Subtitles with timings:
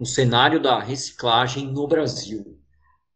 [0.00, 2.56] o cenário da reciclagem no Brasil.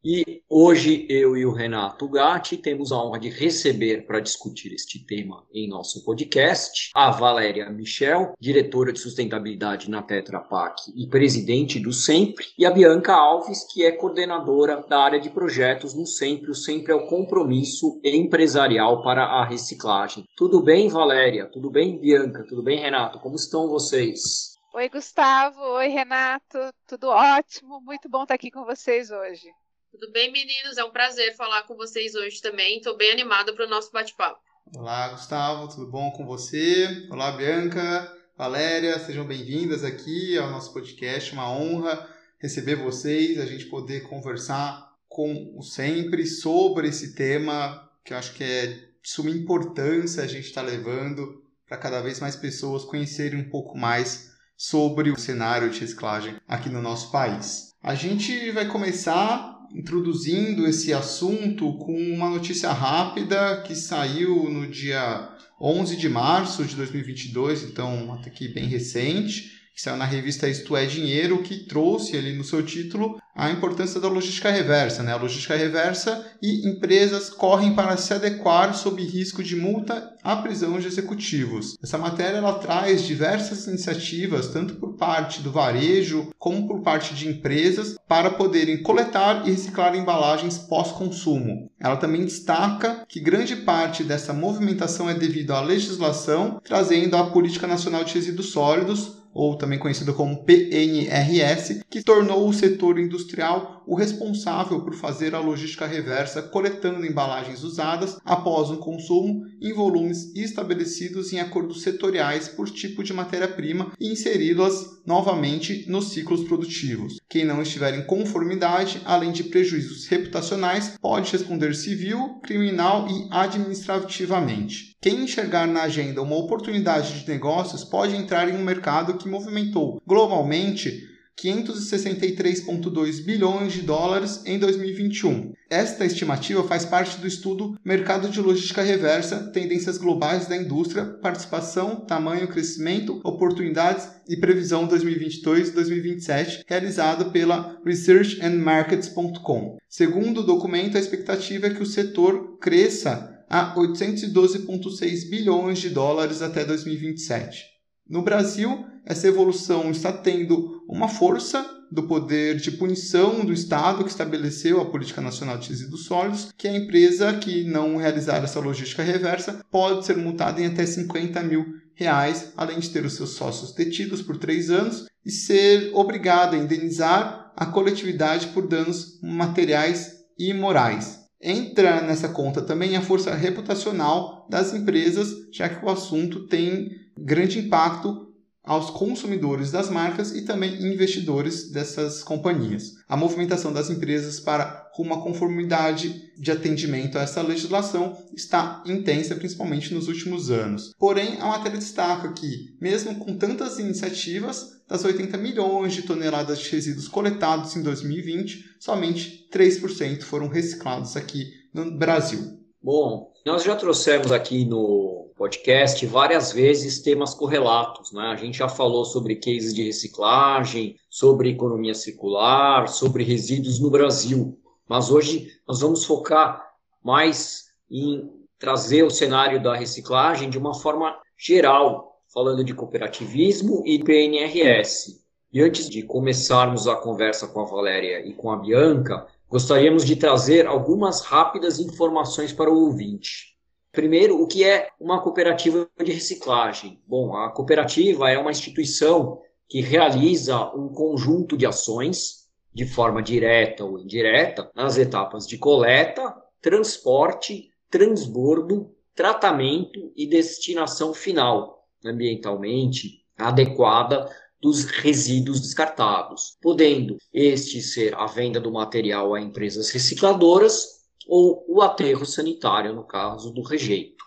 [0.05, 4.99] E hoje eu e o Renato Gatti temos a honra de receber para discutir este
[4.99, 11.81] tema em nosso podcast a Valéria Michel, diretora de sustentabilidade na Tetra Pak e presidente
[11.81, 16.51] do Sempre, e a Bianca Alves, que é coordenadora da área de projetos no Sempre.
[16.51, 20.27] O Sempre é o compromisso empresarial para a reciclagem.
[20.37, 21.47] Tudo bem, Valéria?
[21.47, 22.45] Tudo bem, Bianca?
[22.47, 23.19] Tudo bem, Renato?
[23.21, 24.54] Como estão vocês?
[24.77, 25.61] Oi, Gustavo.
[25.77, 26.59] Oi, Renato.
[26.85, 27.81] Tudo ótimo.
[27.81, 29.47] Muito bom estar aqui com vocês hoje.
[29.93, 30.77] Tudo bem, meninos?
[30.77, 32.79] É um prazer falar com vocês hoje também.
[32.79, 34.41] Estou bem animada para o nosso bate-papo.
[34.75, 37.07] Olá, Gustavo, tudo bom com você?
[37.09, 41.33] Olá, Bianca, Valéria, sejam bem-vindas aqui ao nosso podcast.
[41.33, 48.13] Uma honra receber vocês, a gente poder conversar com o sempre sobre esse tema que
[48.13, 52.19] eu acho que é de suma importância a gente estar tá levando para cada vez
[52.19, 54.34] mais pessoas conhecerem um pouco mais
[54.69, 57.75] sobre o cenário de reciclagem aqui no nosso país.
[57.83, 65.29] A gente vai começar introduzindo esse assunto com uma notícia rápida que saiu no dia
[65.61, 70.77] 11 de março de 2022, então até aqui bem recente, que saiu na revista Isto
[70.77, 75.03] é Dinheiro, que trouxe ali no seu título a importância da logística reversa.
[75.03, 75.13] Né?
[75.13, 80.79] A logística reversa e empresas correm para se adequar sob risco de multa à prisão
[80.79, 81.77] de executivos.
[81.83, 87.29] Essa matéria ela traz diversas iniciativas, tanto por parte do varejo como por parte de
[87.29, 91.71] empresas, para poderem coletar e reciclar embalagens pós-consumo.
[91.81, 97.67] Ela também destaca que grande parte dessa movimentação é devido à legislação, trazendo a Política
[97.67, 103.95] Nacional de Resíduos Sólidos, ou também conhecido como PNRS, que tornou o setor industrial o
[103.95, 111.33] responsável por fazer a logística reversa coletando embalagens usadas após um consumo em volumes estabelecidos
[111.33, 117.21] em acordos setoriais por tipo de matéria-prima e inseri-las novamente nos ciclos produtivos.
[117.29, 124.94] Quem não estiver em conformidade, além de prejuízos reputacionais, pode responder civil, criminal e administrativamente.
[125.05, 130.01] Quem enxergar na agenda uma oportunidade de negócios pode entrar em um mercado que movimentou
[130.07, 131.07] globalmente
[131.39, 135.53] 563,2 bilhões de dólares em 2021.
[135.69, 141.97] Esta estimativa faz parte do estudo Mercado de Logística Reversa, Tendências Globais da Indústria, Participação,
[142.07, 149.77] Tamanho, Crescimento, Oportunidades e Previsão 2022-2027, realizado pela researchandmarkets.com.
[149.87, 156.43] Segundo o documento, a expectativa é que o setor cresça a 812,6 bilhões de dólares
[156.43, 157.65] até 2027.
[158.09, 164.11] No Brasil, essa evolução está tendo uma força do poder de punição do Estado que
[164.11, 169.03] estabeleceu a Política Nacional de Resíduos Sólidos, que a empresa que não realizar essa logística
[169.03, 171.65] reversa pode ser multada em até 50 mil
[171.95, 176.59] reais, além de ter os seus sócios detidos por três anos e ser obrigada a
[176.59, 181.24] indenizar a coletividade por danos materiais e morais.
[181.47, 186.89] Entra nessa conta também a força reputacional das empresas, já que o assunto tem
[187.19, 188.24] grande impacto
[188.65, 192.95] aos consumidores das marcas e também investidores dessas companhias.
[193.07, 199.93] A movimentação das empresas para uma conformidade de atendimento a essa legislação está intensa, principalmente
[199.93, 200.93] nos últimos anos.
[200.99, 206.71] Porém, a matéria destaca que, mesmo com tantas iniciativas, das 80 milhões de toneladas de
[206.71, 212.64] resíduos coletados em 2020, somente 3% foram reciclados aqui no Brasil.
[212.85, 218.25] Bom, nós já trouxemos aqui no podcast várias vezes temas correlatos, né?
[218.27, 224.61] A gente já falou sobre cases de reciclagem, sobre economia circular, sobre resíduos no Brasil.
[224.87, 226.63] Mas hoje nós vamos focar
[227.03, 234.05] mais em trazer o cenário da reciclagem de uma forma geral, falando de cooperativismo e
[234.05, 235.25] PNRS.
[235.51, 240.17] E antes de começarmos a conversa com a Valéria e com a Bianca, gostaríamos de
[240.17, 243.57] trazer algumas rápidas informações para o ouvinte.
[243.93, 247.01] Primeiro, o que é uma cooperativa de reciclagem?
[247.07, 253.85] Bom, a cooperativa é uma instituição que realiza um conjunto de ações, de forma direta
[253.85, 264.29] ou indireta, nas etapas de coleta, transporte, transbordo, tratamento e destinação final, ambientalmente adequada
[264.65, 271.83] dos resíduos descartados, podendo este ser a venda do material a empresas recicladoras ou o
[271.83, 274.25] aterro sanitário, no caso do rejeito.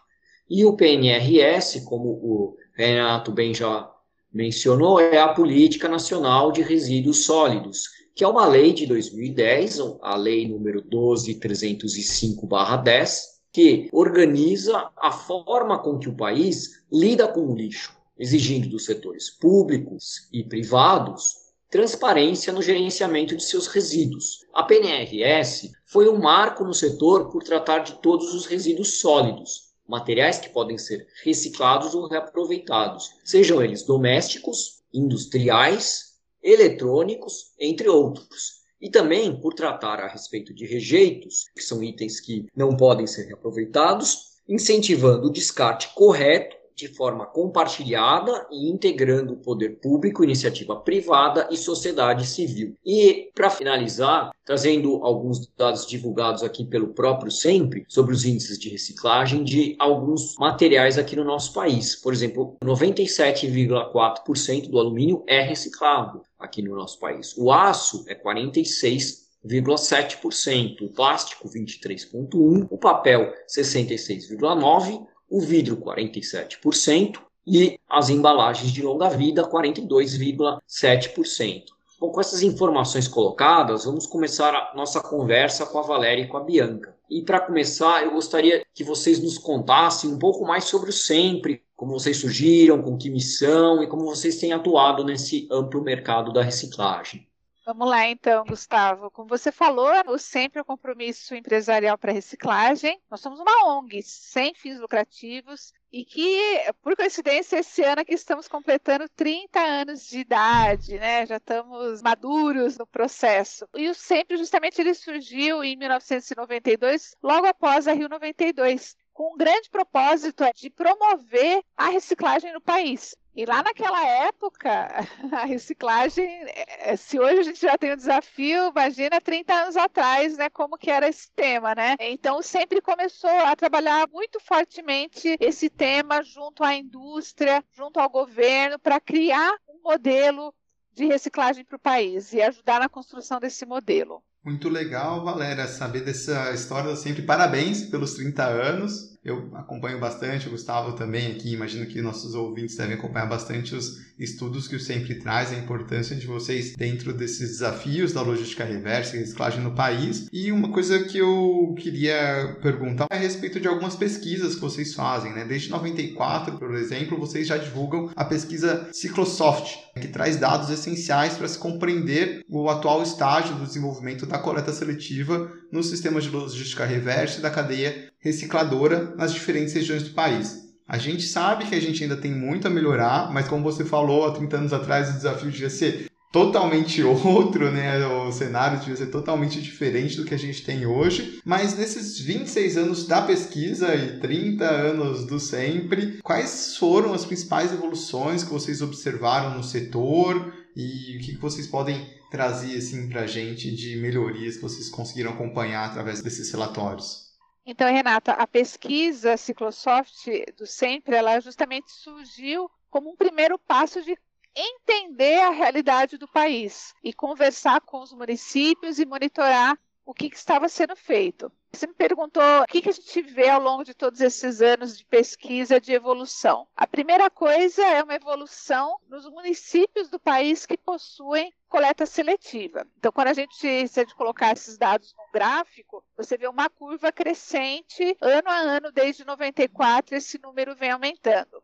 [0.48, 3.92] E o PNRS, como o Renato bem já
[4.32, 10.16] mencionou, é a Política Nacional de Resíduos Sólidos, que é uma lei de 2010, a
[10.16, 17.97] lei número 12305/10, que organiza a forma com que o país lida com o lixo,
[18.20, 24.46] exigindo dos setores públicos e privados transparência no gerenciamento de seus resíduos.
[24.54, 30.38] A PNRS foi um marco no setor por tratar de todos os resíduos sólidos, materiais
[30.38, 38.58] que podem ser reciclados ou reaproveitados, sejam eles domésticos, industriais eletrônicos, entre outros.
[38.80, 43.26] E também por tratar a respeito de rejeitos, que são itens que não podem ser
[43.26, 51.48] reaproveitados, incentivando o descarte correto de forma compartilhada e integrando o poder público, iniciativa privada
[51.50, 52.76] e sociedade civil.
[52.86, 58.70] E, para finalizar, trazendo alguns dados divulgados aqui pelo próprio Sempre sobre os índices de
[58.70, 61.96] reciclagem de alguns materiais aqui no nosso país.
[61.96, 67.36] Por exemplo, 97,4% do alumínio é reciclado aqui no nosso país.
[67.36, 78.10] O aço é 46,7%, o plástico 23,1%, o papel 66,9%, o vidro 47% e as
[78.10, 81.78] embalagens de longa vida 42,7%.
[82.00, 86.38] Bom, com essas informações colocadas, vamos começar a nossa conversa com a Valéria e com
[86.38, 86.96] a Bianca.
[87.10, 91.64] E para começar, eu gostaria que vocês nos contassem um pouco mais sobre o Sempre,
[91.76, 96.44] como vocês surgiram, com que missão e como vocês têm atuado nesse amplo mercado da
[96.44, 97.27] reciclagem.
[97.68, 99.12] Vamos lá então, Gustavo.
[99.12, 102.98] Como você falou, o Sempre é o compromisso empresarial para reciclagem.
[103.12, 108.48] Nós somos uma ONG sem fins lucrativos e que, por coincidência, esse ano aqui estamos
[108.48, 111.26] completando 30 anos de idade, né?
[111.26, 113.68] Já estamos maduros no processo.
[113.76, 119.38] E o Sempre, justamente, ele surgiu em 1992, logo após a Rio 92, com um
[119.38, 123.14] grande propósito de promover a reciclagem no país.
[123.38, 124.68] E lá naquela época,
[125.32, 129.78] a reciclagem, eh, se hoje a gente já tem o um desafio, imagina 30 anos
[129.78, 131.96] atrás, né, como que era esse tema, né?
[132.00, 138.80] Então sempre começou a trabalhar muito fortemente esse tema junto à indústria, junto ao governo,
[138.80, 140.52] para criar um modelo
[140.92, 144.24] de reciclagem para o país e ajudar na construção desse modelo.
[144.44, 147.22] Muito legal, Valéria, saber dessa história sempre.
[147.22, 149.17] Parabéns pelos 30 anos.
[149.28, 154.00] Eu acompanho bastante, o Gustavo também aqui, imagino que nossos ouvintes devem acompanhar bastante os
[154.18, 159.18] estudos que o Sempre traz, a importância de vocês dentro desses desafios da logística reversa
[159.18, 160.30] e reciclagem no país.
[160.32, 164.94] E uma coisa que eu queria perguntar é a respeito de algumas pesquisas que vocês
[164.94, 165.44] fazem, né?
[165.44, 171.50] Desde 94, por exemplo, vocês já divulgam a pesquisa Ciclosoft, que traz dados essenciais para
[171.50, 177.40] se compreender o atual estágio do desenvolvimento da coleta seletiva nos sistemas de logística reversa
[177.40, 180.68] e da cadeia recicladora nas diferentes regiões do país.
[180.88, 184.26] A gente sabe que a gente ainda tem muito a melhorar, mas como você falou,
[184.26, 188.06] há 30 anos atrás o desafio devia ser totalmente outro, né?
[188.06, 191.42] O cenário devia ser totalmente diferente do que a gente tem hoje.
[191.44, 197.74] Mas nesses 26 anos da pesquisa e 30 anos do sempre, quais foram as principais
[197.74, 203.28] evoluções que vocês observaram no setor e o que vocês podem trazer assim para a
[203.28, 207.27] gente de melhorias que vocês conseguiram acompanhar através desses relatórios?
[207.70, 210.26] Então, Renata, a pesquisa Ciclosoft
[210.58, 214.18] do Sempre, ela justamente surgiu como um primeiro passo de
[214.56, 220.38] entender a realidade do país e conversar com os municípios e monitorar o que, que
[220.38, 221.52] estava sendo feito.
[221.70, 224.98] Você me perguntou o que, que a gente vê ao longo de todos esses anos
[224.98, 226.66] de pesquisa de evolução.
[226.78, 232.88] A primeira coisa é uma evolução nos municípios do país que possuem coleta seletiva.
[232.98, 236.70] Então, quando a gente, se a gente colocar esses dados no gráfico, você vê uma
[236.70, 241.62] curva crescente ano a ano, desde 94, esse número vem aumentando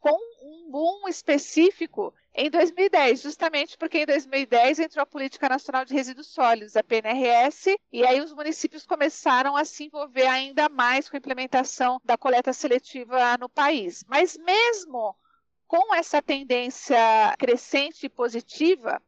[0.00, 5.92] com um boom específico em 2010, justamente porque em 2010 entrou a Política Nacional de
[5.92, 11.16] Resíduos Sólidos, a PNRS, e aí os municípios começaram a se envolver ainda mais com
[11.16, 14.04] a implementação da coleta seletiva no país.
[14.08, 15.16] Mas mesmo
[15.66, 16.98] com essa tendência
[17.38, 19.02] crescente e positiva,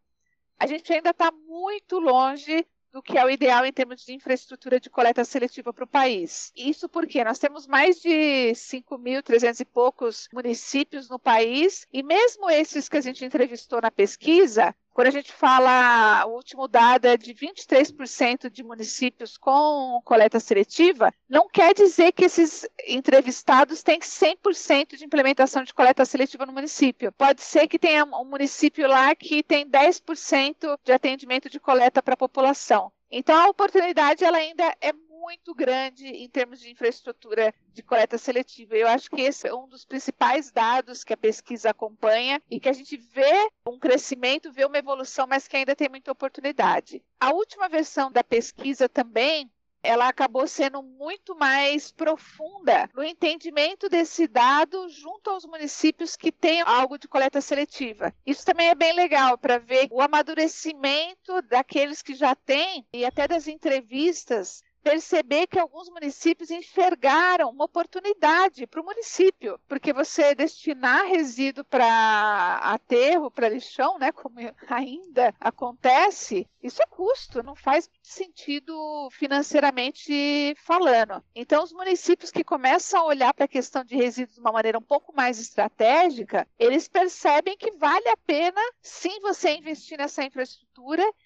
[0.59, 4.79] a gente ainda está muito longe do que é o ideal em termos de infraestrutura
[4.79, 6.53] de coleta seletiva para o país.
[6.55, 12.89] Isso porque nós temos mais de 5.300 e poucos municípios no país, e mesmo esses
[12.89, 17.35] que a gente entrevistou na pesquisa, Quando a gente fala, o último dado é de
[17.35, 25.05] 23% de municípios com coleta seletiva, não quer dizer que esses entrevistados têm 100% de
[25.05, 27.11] implementação de coleta seletiva no município.
[27.13, 32.15] Pode ser que tenha um município lá que tem 10% de atendimento de coleta para
[32.15, 32.93] a população.
[33.11, 38.77] Então, a oportunidade ela ainda é muito grande em termos de infraestrutura de coleta seletiva.
[38.77, 42.69] Eu acho que esse é um dos principais dados que a pesquisa acompanha e que
[42.69, 47.01] a gente vê um crescimento, vê uma evolução, mas que ainda tem muita oportunidade.
[47.21, 49.49] A última versão da pesquisa também
[49.83, 56.63] ela acabou sendo muito mais profunda no entendimento desse dado junto aos municípios que têm
[56.63, 58.15] algo de coleta seletiva.
[58.25, 63.27] Isso também é bem legal para ver o amadurecimento daqueles que já têm e até
[63.27, 71.07] das entrevistas perceber que alguns municípios enxergaram uma oportunidade para o município, porque você destinar
[71.07, 74.37] resíduo para aterro, para lixão, né, como
[74.69, 81.23] ainda acontece, isso é custo, não faz sentido financeiramente falando.
[81.35, 84.79] Então, os municípios que começam a olhar para a questão de resíduos de uma maneira
[84.79, 90.72] um pouco mais estratégica, eles percebem que vale a pena sim você investir nessa infraestrutura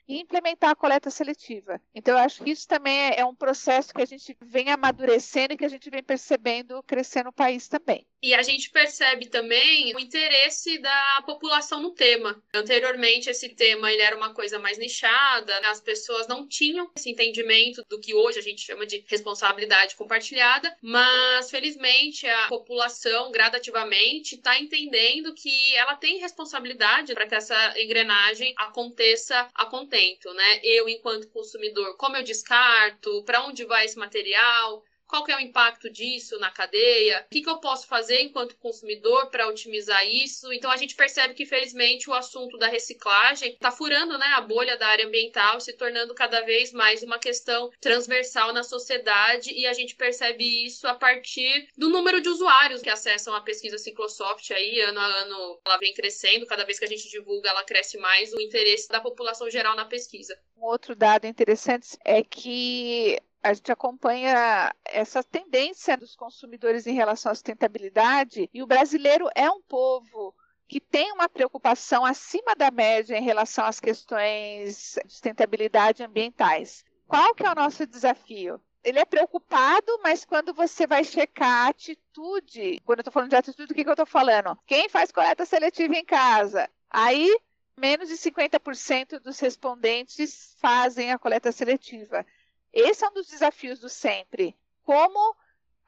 [0.08, 1.80] e implementar a coleta seletiva.
[1.94, 5.56] Então, eu acho que isso também é um processo que a gente vem amadurecendo e
[5.56, 8.06] que a gente vem percebendo crescer no país também.
[8.22, 12.42] E a gente percebe também o interesse da população no tema.
[12.52, 15.68] Anteriormente, esse tema ele era uma coisa mais nichada, né?
[15.68, 20.74] as pessoas não tinham esse entendimento do que hoje a gente chama de responsabilidade compartilhada,
[20.82, 28.54] mas felizmente a população gradativamente está entendendo que ela tem responsabilidade para que essa engrenagem
[28.56, 30.60] aconteça a contento, né?
[30.62, 35.40] Eu, enquanto consumidor, como eu descarto, para onde vai esse material, qual que é o
[35.40, 37.24] impacto disso na cadeia?
[37.26, 40.52] O que, que eu posso fazer enquanto consumidor para otimizar isso?
[40.52, 44.76] Então a gente percebe que, felizmente, o assunto da reciclagem está furando né, a bolha
[44.76, 49.72] da área ambiental, se tornando cada vez mais uma questão transversal na sociedade, e a
[49.72, 54.80] gente percebe isso a partir do número de usuários que acessam a pesquisa Ciclosoft aí,
[54.80, 58.32] ano a ano ela vem crescendo, cada vez que a gente divulga, ela cresce mais
[58.32, 60.38] o interesse da população geral na pesquisa.
[60.56, 67.30] Um outro dado interessante é que a gente acompanha essa tendência dos consumidores em relação
[67.30, 70.34] à sustentabilidade e o brasileiro é um povo
[70.66, 76.84] que tem uma preocupação acima da média em relação às questões de sustentabilidade ambientais.
[77.06, 78.60] Qual que é o nosso desafio?
[78.82, 83.36] Ele é preocupado, mas quando você vai checar a atitude, quando eu estou falando de
[83.36, 84.58] atitude, o que, que eu estou falando?
[84.66, 86.68] Quem faz coleta seletiva em casa?
[86.90, 87.38] Aí,
[87.78, 92.26] menos de 50% dos respondentes fazem a coleta seletiva.
[92.72, 94.56] Esse é um dos desafios do sempre.
[94.84, 95.34] Como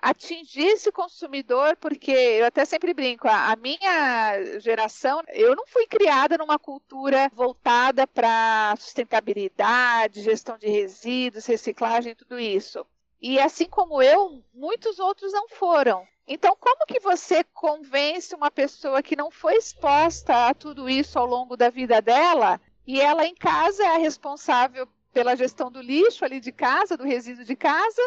[0.01, 6.39] atingir esse consumidor, porque eu até sempre brinco, a, minha geração, eu não fui criada
[6.39, 12.87] numa cultura voltada para sustentabilidade, gestão de resíduos, reciclagem, tudo isso.
[13.21, 16.07] E assim como eu, muitos outros não foram.
[16.27, 21.27] Então, como que você convence uma pessoa que não foi exposta a tudo isso ao
[21.27, 26.25] longo da vida dela e ela em casa é a responsável pela gestão do lixo
[26.25, 28.03] ali de casa, do resíduo de casa,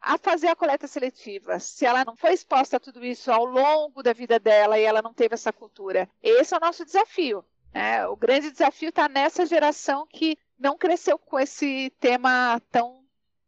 [0.00, 1.58] a fazer a coleta seletiva.
[1.58, 5.02] Se ela não foi exposta a tudo isso ao longo da vida dela e ela
[5.02, 7.44] não teve essa cultura, esse é o nosso desafio.
[7.72, 8.06] Né?
[8.06, 12.99] O grande desafio está nessa geração que não cresceu com esse tema tão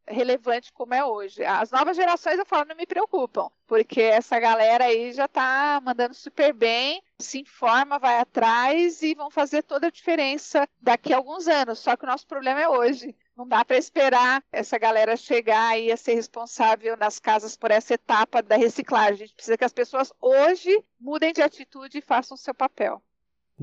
[0.06, 1.44] relevante como é hoje.
[1.44, 6.14] As novas gerações, eu falo, não me preocupam, porque essa galera aí já está mandando
[6.14, 11.49] super bem, se informa, vai atrás e vão fazer toda a diferença daqui a alguns
[11.49, 11.78] anos.
[11.78, 13.14] Só que o nosso problema é hoje.
[13.37, 18.42] Não dá para esperar essa galera chegar a ser responsável nas casas por essa etapa
[18.42, 19.14] da reciclagem.
[19.14, 23.02] A gente precisa que as pessoas hoje mudem de atitude e façam o seu papel.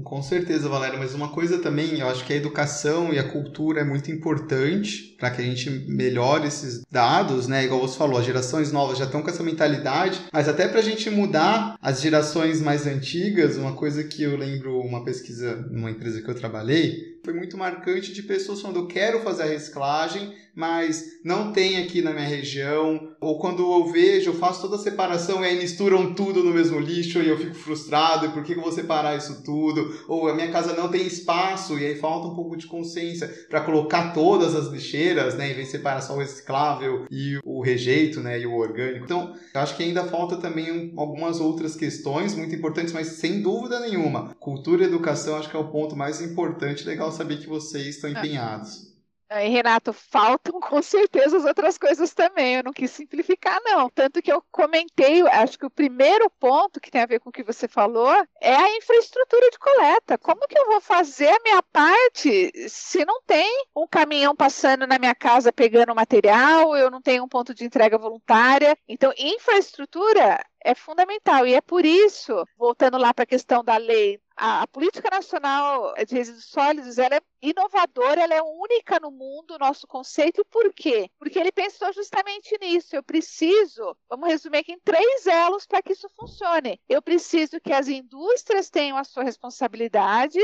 [0.04, 3.82] Com certeza, Valéria, mas uma coisa também, eu acho que a educação e a cultura
[3.82, 7.66] é muito importante para que a gente melhore esses dados, né?
[7.66, 10.84] Igual você falou, as gerações novas já estão com essa mentalidade, mas até para a
[10.84, 16.22] gente mudar as gerações mais antigas, uma coisa que eu lembro, uma pesquisa numa empresa
[16.22, 21.04] que eu trabalhei, foi muito marcante de pessoas falando: eu quero fazer a reciclagem, mas
[21.24, 23.16] não tem aqui na minha região.
[23.22, 26.80] Ou quando eu vejo, eu faço toda a separação e aí misturam tudo no mesmo
[26.80, 30.04] lixo e eu fico frustrado: e por que eu vou separar isso tudo?
[30.08, 33.62] Ou a minha casa não tem espaço e aí falta um pouco de consciência para
[33.62, 35.52] colocar todas as lixeiras, né?
[35.52, 38.40] Em vez de separar só o reciclável e o rejeito, né?
[38.40, 39.06] E o orgânico.
[39.06, 43.80] Então, eu acho que ainda falta também algumas outras questões muito importantes, mas sem dúvida
[43.80, 47.96] nenhuma, cultura e educação acho que é o ponto mais importante legal saber que vocês
[47.96, 48.14] estão é.
[48.14, 48.90] empenhados.
[49.32, 52.56] Aí, Renato, faltam com certeza as outras coisas também.
[52.56, 53.88] Eu não quis simplificar, não.
[53.90, 57.32] Tanto que eu comentei, acho que o primeiro ponto que tem a ver com o
[57.32, 58.12] que você falou
[58.42, 60.18] é a infraestrutura de coleta.
[60.18, 64.98] Como que eu vou fazer a minha parte se não tem um caminhão passando na
[64.98, 68.76] minha casa pegando material, eu não tenho um ponto de entrega voluntária?
[68.88, 71.46] Então, infraestrutura é fundamental.
[71.46, 75.94] E é por isso, voltando lá para a questão da lei, a, a, política nacional
[76.08, 80.46] de resíduos sólidos ela é inovadora, ela é única no mundo, o nosso conceito.
[80.46, 81.12] Por quê?
[81.20, 82.96] Porque ele pensou justamente nisso.
[82.96, 86.80] Eu preciso, vamos resumir aqui em três elos para que isso funcione.
[86.88, 90.40] Eu preciso que as indústrias tenham a sua responsabilidade,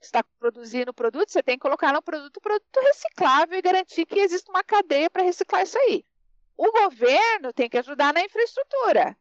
[0.00, 4.48] está produzindo produto, você tem que colocar no produto produto reciclável e garantir que existe
[4.48, 6.04] uma cadeia para reciclar isso aí.
[6.56, 9.16] O governo tem que ajudar na infraestrutura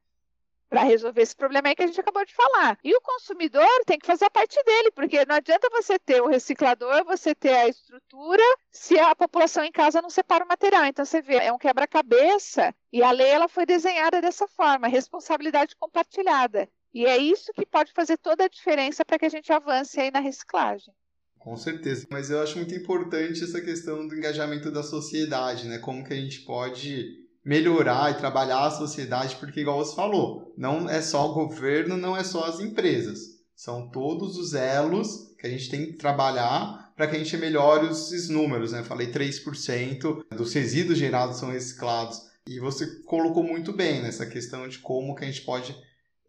[0.73, 2.79] para resolver esse problema aí que a gente acabou de falar.
[2.83, 6.25] E o consumidor tem que fazer a parte dele, porque não adianta você ter o
[6.25, 10.85] reciclador, você ter a estrutura, se a população em casa não separa o material.
[10.85, 15.75] Então você vê, é um quebra-cabeça e a lei ela foi desenhada dessa forma, responsabilidade
[15.75, 16.67] compartilhada.
[16.91, 20.09] E é isso que pode fazer toda a diferença para que a gente avance aí
[20.09, 20.91] na reciclagem.
[21.37, 25.77] Com certeza, mas eu acho muito importante essa questão do engajamento da sociedade, né?
[25.77, 30.89] Como que a gente pode melhorar e trabalhar a sociedade, porque, igual você falou, não
[30.89, 33.19] é só o governo, não é só as empresas.
[33.55, 37.87] São todos os elos que a gente tem que trabalhar para que a gente melhore
[37.87, 38.71] esses números.
[38.71, 38.83] Né?
[38.83, 42.21] Falei 3% dos resíduos gerados são reciclados.
[42.47, 45.75] E você colocou muito bem nessa questão de como que a gente pode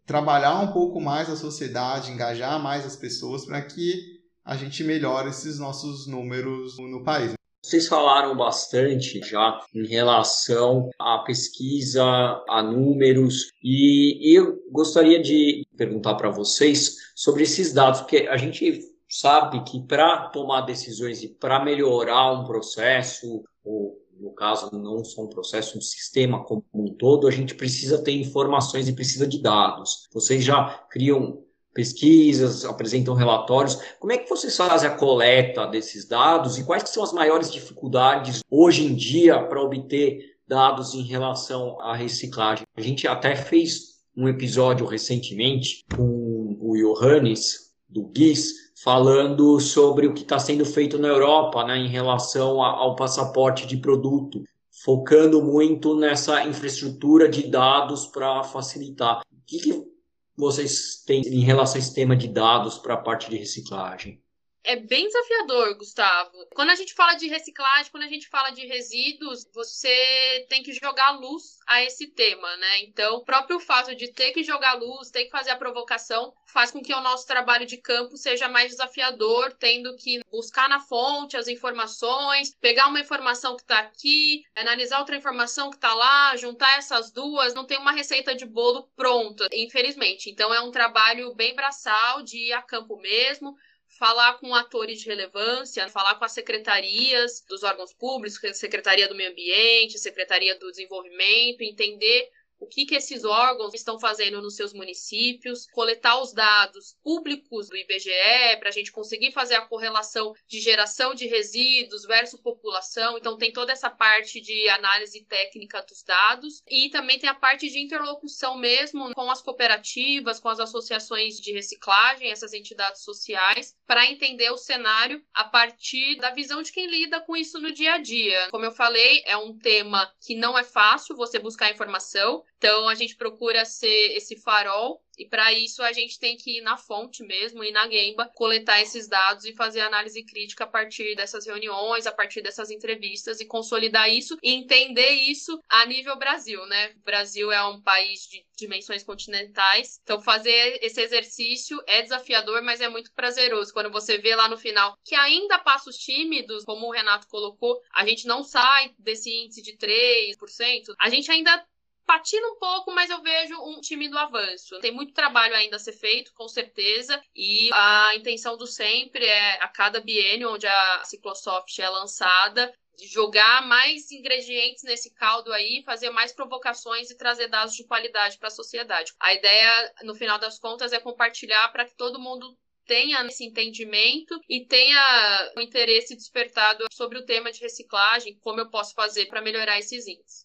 [0.05, 5.29] trabalhar um pouco mais a sociedade, engajar mais as pessoas para que a gente melhore
[5.29, 7.33] esses nossos números no país.
[7.65, 12.03] Vocês falaram bastante já em relação à pesquisa,
[12.47, 18.81] a números, e eu gostaria de perguntar para vocês sobre esses dados, porque a gente
[19.09, 25.23] sabe que para tomar decisões e para melhorar um processo, ou no caso não só
[25.23, 29.41] um processo, um sistema como um todo, a gente precisa ter informações e precisa de
[29.41, 30.07] dados.
[30.13, 31.43] Vocês já criam
[31.75, 33.77] pesquisas, apresentam relatórios.
[33.99, 38.39] Como é que vocês fazem a coleta desses dados e quais são as maiores dificuldades
[38.49, 42.65] hoje em dia para obter dados em relação à reciclagem?
[42.77, 50.13] A gente até fez um episódio recentemente com o Johannes, do GIS, falando sobre o
[50.13, 54.43] que está sendo feito na Europa né, em relação ao passaporte de produto,
[54.83, 59.21] focando muito nessa infraestrutura de dados para facilitar.
[59.31, 59.94] O que, que
[60.37, 64.21] vocês têm em relação a esse tema de dados para a parte de reciclagem?
[64.65, 66.47] É bem desafiador, Gustavo.
[66.53, 70.73] Quando a gente fala de reciclagem, quando a gente fala de resíduos, você tem que
[70.73, 72.81] jogar luz a esse tema, né?
[72.81, 76.71] Então, o próprio fato de ter que jogar luz, ter que fazer a provocação, faz
[76.71, 81.37] com que o nosso trabalho de campo seja mais desafiador, tendo que buscar na fonte
[81.37, 86.77] as informações, pegar uma informação que está aqui, analisar outra informação que está lá, juntar
[86.77, 90.29] essas duas, não tem uma receita de bolo pronta, infelizmente.
[90.29, 93.55] Então, é um trabalho bem braçal de ir a campo mesmo
[93.97, 99.31] falar com atores de relevância, falar com as secretarias dos órgãos públicos, Secretaria do Meio
[99.31, 105.67] Ambiente, Secretaria do Desenvolvimento, entender o que, que esses órgãos estão fazendo nos seus municípios,
[105.67, 111.13] coletar os dados públicos do IBGE para a gente conseguir fazer a correlação de geração
[111.13, 113.17] de resíduos versus população.
[113.17, 117.69] Então, tem toda essa parte de análise técnica dos dados e também tem a parte
[117.69, 124.05] de interlocução mesmo com as cooperativas, com as associações de reciclagem, essas entidades sociais, para
[124.05, 127.97] entender o cenário a partir da visão de quem lida com isso no dia a
[127.97, 128.49] dia.
[128.49, 132.43] Como eu falei, é um tema que não é fácil você buscar informação.
[132.65, 136.61] Então a gente procura ser esse farol e para isso a gente tem que ir
[136.61, 141.15] na fonte mesmo, ir na Gemba, coletar esses dados e fazer análise crítica a partir
[141.15, 146.65] dessas reuniões, a partir dessas entrevistas e consolidar isso e entender isso a nível Brasil,
[146.65, 146.91] né?
[146.97, 152.81] O Brasil é um país de dimensões continentais, então fazer esse exercício é desafiador, mas
[152.81, 156.91] é muito prazeroso quando você vê lá no final que ainda passos tímidos, como o
[156.91, 161.63] Renato colocou, a gente não sai desse índice de 3%, a gente ainda
[162.05, 164.79] patina um pouco, mas eu vejo um time do avanço.
[164.79, 169.63] Tem muito trabalho ainda a ser feito, com certeza, e a intenção do sempre é,
[169.63, 176.09] a cada biênio onde a Ciclosoft é lançada, jogar mais ingredientes nesse caldo aí, fazer
[176.09, 179.13] mais provocações e trazer dados de qualidade para a sociedade.
[179.19, 184.39] A ideia, no final das contas, é compartilhar para que todo mundo tenha esse entendimento
[184.47, 189.41] e tenha o interesse despertado sobre o tema de reciclagem, como eu posso fazer para
[189.41, 190.44] melhorar esses índices.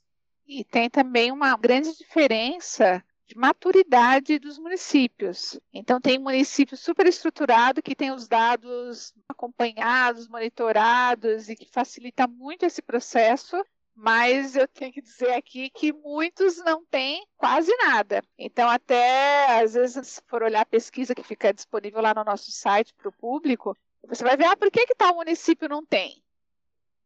[0.52, 5.60] E tem também uma grande diferença de maturidade dos municípios.
[5.72, 12.66] Então, tem município super estruturado que tem os dados acompanhados, monitorados e que facilita muito
[12.66, 18.20] esse processo, mas eu tenho que dizer aqui que muitos não têm quase nada.
[18.36, 22.50] Então, até às vezes, se for olhar a pesquisa que fica disponível lá no nosso
[22.50, 26.20] site para o público, você vai ver, ah, por que, que tal município não tem?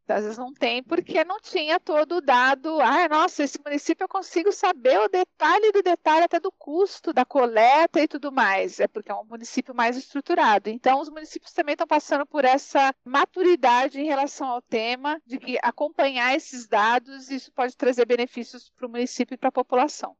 [0.07, 2.79] Às vezes não tem porque não tinha todo o dado.
[2.79, 7.25] Ah, nossa, esse município eu consigo saber o detalhe do detalhe até do custo da
[7.25, 8.79] coleta e tudo mais.
[8.79, 10.69] É porque é um município mais estruturado.
[10.69, 15.57] Então, os municípios também estão passando por essa maturidade em relação ao tema de que
[15.63, 20.15] acompanhar esses dados isso pode trazer benefícios para o município e para a população.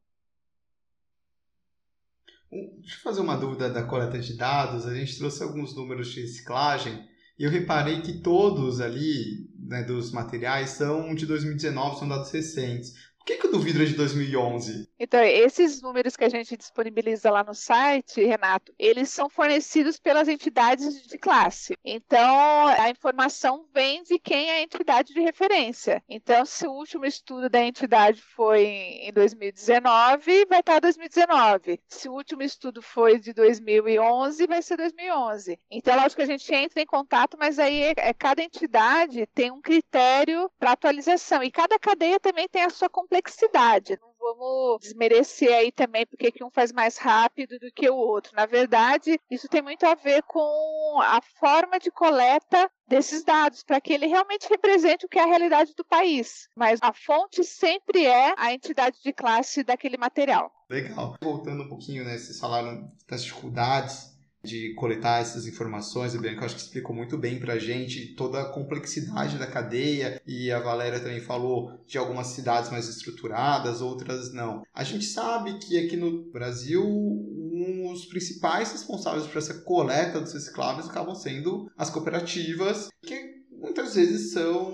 [2.49, 4.87] Deixa eu fazer uma dúvida da coleta de dados.
[4.87, 10.71] A gente trouxe alguns números de reciclagem eu reparei que todos ali, né, dos materiais,
[10.71, 12.93] são de 2019, são dados recentes.
[13.17, 14.87] Por que, que o do vidro é de 2011?
[14.99, 20.27] Então, esses números que a gente disponibiliza lá no site, Renato, eles são fornecidos pelas
[20.27, 21.77] entidades de classe.
[21.84, 26.03] Então, a informação vem de quem é a entidade de referência.
[26.08, 31.79] Então, se o último estudo da entidade foi em 2019, vai estar 2019.
[31.88, 35.60] Se o último estudo foi de 2011, vai ser 2011.
[35.69, 39.62] Então, lógico que a gente entra em contato, mas aí é, cada entidade tem um
[39.62, 41.43] critério para atualização.
[41.43, 43.97] E cada cadeia também tem a sua complexidade complexidade.
[44.01, 48.35] Não vamos desmerecer aí também porque que um faz mais rápido do que o outro.
[48.35, 53.81] Na verdade, isso tem muito a ver com a forma de coleta desses dados, para
[53.81, 56.47] que ele realmente represente o que é a realidade do país.
[56.55, 60.51] Mas a fonte sempre é a entidade de classe daquele material.
[60.69, 61.15] Legal.
[61.21, 64.14] Voltando um pouquinho, né, vocês falaram das dificuldades
[64.45, 66.15] de coletar essas informações.
[66.15, 70.21] A Bianca acho que explicou muito bem para a gente toda a complexidade da cadeia
[70.25, 74.63] e a Valéria também falou de algumas cidades mais estruturadas, outras não.
[74.73, 80.88] A gente sabe que aqui no Brasil um, principais responsáveis por essa coleta dos recicláveis
[80.88, 84.73] acabam sendo as cooperativas, que muitas vezes são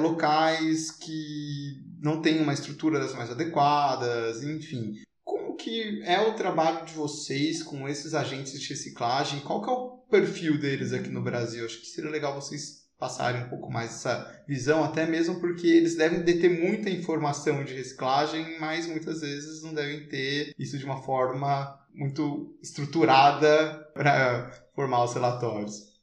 [0.00, 4.94] locais que não têm uma estrutura das mais adequadas, enfim
[5.64, 9.40] que é o trabalho de vocês com esses agentes de reciclagem?
[9.40, 11.64] Qual que é o perfil deles aqui no Brasil?
[11.64, 15.96] Acho que seria legal vocês passarem um pouco mais essa visão, até mesmo porque eles
[15.96, 21.02] devem ter muita informação de reciclagem, mas muitas vezes não devem ter isso de uma
[21.02, 25.94] forma muito estruturada para formar os relatórios.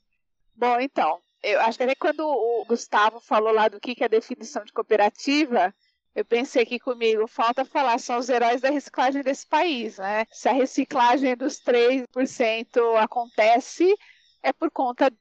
[0.55, 4.09] Bom, então, eu acho que até quando o Gustavo falou lá do que é a
[4.09, 5.73] definição de cooperativa,
[6.13, 10.25] eu pensei aqui comigo, falta falar, são os heróis da reciclagem desse país, né?
[10.31, 13.95] Se a reciclagem dos 3% acontece,
[14.43, 15.11] é por conta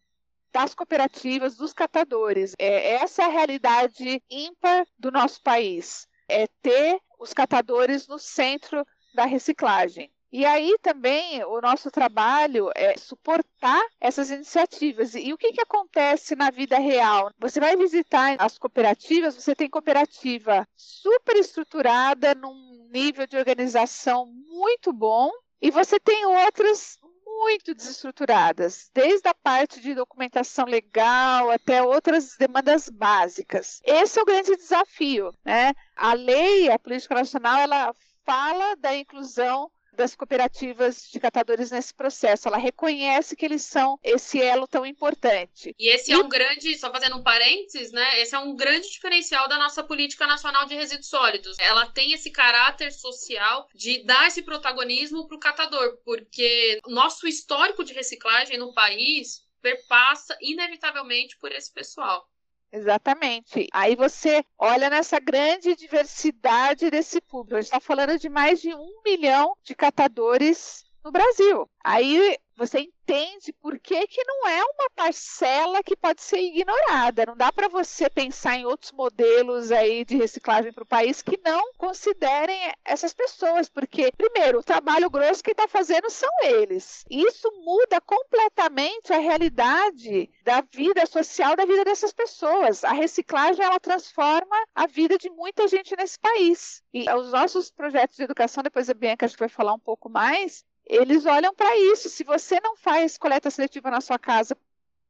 [0.53, 2.55] das cooperativas, dos catadores.
[2.59, 6.09] É, essa é a realidade ímpar do nosso país.
[6.29, 10.13] É ter os catadores no centro da reciclagem.
[10.33, 15.15] E aí também o nosso trabalho é suportar essas iniciativas.
[15.15, 17.33] E o que, que acontece na vida real?
[17.39, 24.93] Você vai visitar as cooperativas, você tem cooperativa super estruturada, num nível de organização muito
[24.93, 32.37] bom, e você tem outras muito desestruturadas, desde a parte de documentação legal até outras
[32.37, 33.81] demandas básicas.
[33.85, 35.73] Esse é o grande desafio, né?
[35.97, 42.49] A lei, a política nacional, ela fala da inclusão das cooperativas de catadores nesse processo.
[42.49, 45.75] Ela reconhece que eles são esse elo tão importante.
[45.79, 48.21] E esse é um grande, só fazendo um parênteses, né?
[48.21, 51.59] Esse é um grande diferencial da nossa política nacional de resíduos sólidos.
[51.59, 57.85] Ela tem esse caráter social de dar esse protagonismo para o catador, porque nosso histórico
[57.85, 62.27] de reciclagem no país perpassa inevitavelmente por esse pessoal.
[62.73, 63.67] Exatamente.
[63.73, 67.57] Aí você olha nessa grande diversidade desse público.
[67.57, 71.69] A gente está falando de mais de um milhão de catadores no Brasil.
[71.83, 77.25] Aí você entende por que, que não é uma parcela que pode ser ignorada.
[77.25, 81.41] Não dá para você pensar em outros modelos aí de reciclagem para o país que
[81.43, 87.03] não considerem essas pessoas, porque, primeiro, o trabalho grosso que está fazendo são eles.
[87.09, 92.85] Isso muda completamente a realidade da vida social da vida dessas pessoas.
[92.85, 96.83] A reciclagem ela transforma a vida de muita gente nesse país.
[96.93, 100.11] E os nossos projetos de educação, depois a Bianca acho que vai falar um pouco
[100.11, 102.09] mais, eles olham para isso.
[102.09, 104.57] Se você não faz coleta seletiva na sua casa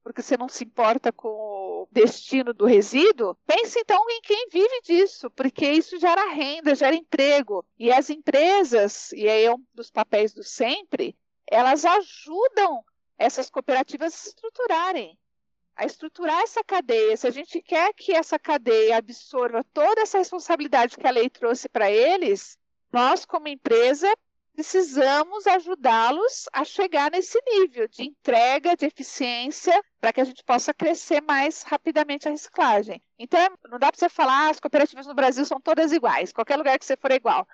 [0.03, 4.81] porque você não se importa com o destino do resíduo, pense então em quem vive
[4.83, 7.65] disso, porque isso gera renda, gera emprego.
[7.79, 11.17] E as empresas, e aí é um dos papéis do sempre,
[11.47, 12.83] elas ajudam
[13.19, 15.19] essas cooperativas a se estruturarem,
[15.77, 17.17] a estruturar essa cadeia.
[17.17, 21.69] Se a gente quer que essa cadeia absorva toda essa responsabilidade que a lei trouxe
[21.69, 22.59] para eles,
[22.93, 24.13] Nós, como empresa,
[24.61, 30.75] precisamos ajudá-los a chegar nesse nível de entrega, de eficiência, para que a gente possa
[30.75, 33.03] crescer mais rapidamente a reciclagem.
[33.19, 36.59] Então, não dá para você falar, ah, as cooperativas no Brasil são todas iguais, qualquer
[36.59, 37.49] lugar que você for é igual.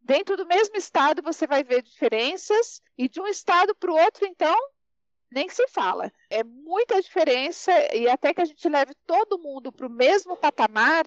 [0.00, 4.24] Dentro do mesmo estado, você vai ver diferenças, e de um estado para o outro,
[4.24, 4.56] então,
[5.30, 6.10] nem se fala.
[6.30, 11.06] É muita diferença, e até que a gente leve todo mundo para o mesmo patamar,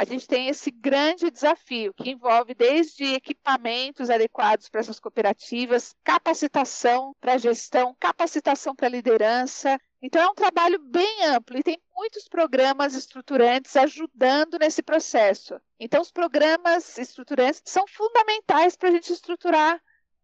[0.00, 7.14] a gente tem esse grande desafio que envolve desde equipamentos adequados para essas cooperativas, capacitação
[7.20, 9.78] para gestão, capacitação para liderança.
[10.00, 15.60] Então, é um trabalho bem amplo e tem muitos programas estruturantes ajudando nesse processo.
[15.78, 19.78] Então, os programas estruturantes são fundamentais para a gente estruturar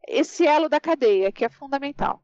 [0.09, 2.23] esse elo da cadeia, que é fundamental.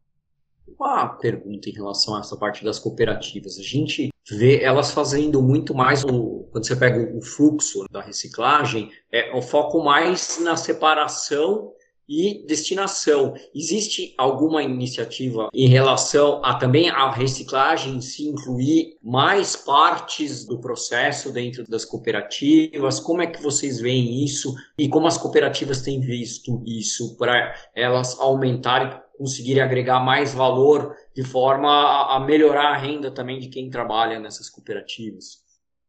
[0.66, 3.58] Uma pergunta em relação a essa parte das cooperativas.
[3.58, 8.90] A gente vê elas fazendo muito mais, o, quando você pega o fluxo da reciclagem,
[9.10, 11.72] é o foco mais na separação
[12.08, 13.34] e destinação.
[13.54, 21.32] Existe alguma iniciativa em relação a também a reciclagem se incluir mais partes do processo
[21.32, 23.00] dentro das cooperativas?
[23.00, 28.18] Como é que vocês veem isso e como as cooperativas têm visto isso para elas
[28.20, 33.70] aumentarem conseguirem agregar mais valor de forma a, a melhorar a renda também de quem
[33.70, 35.42] trabalha nessas cooperativas.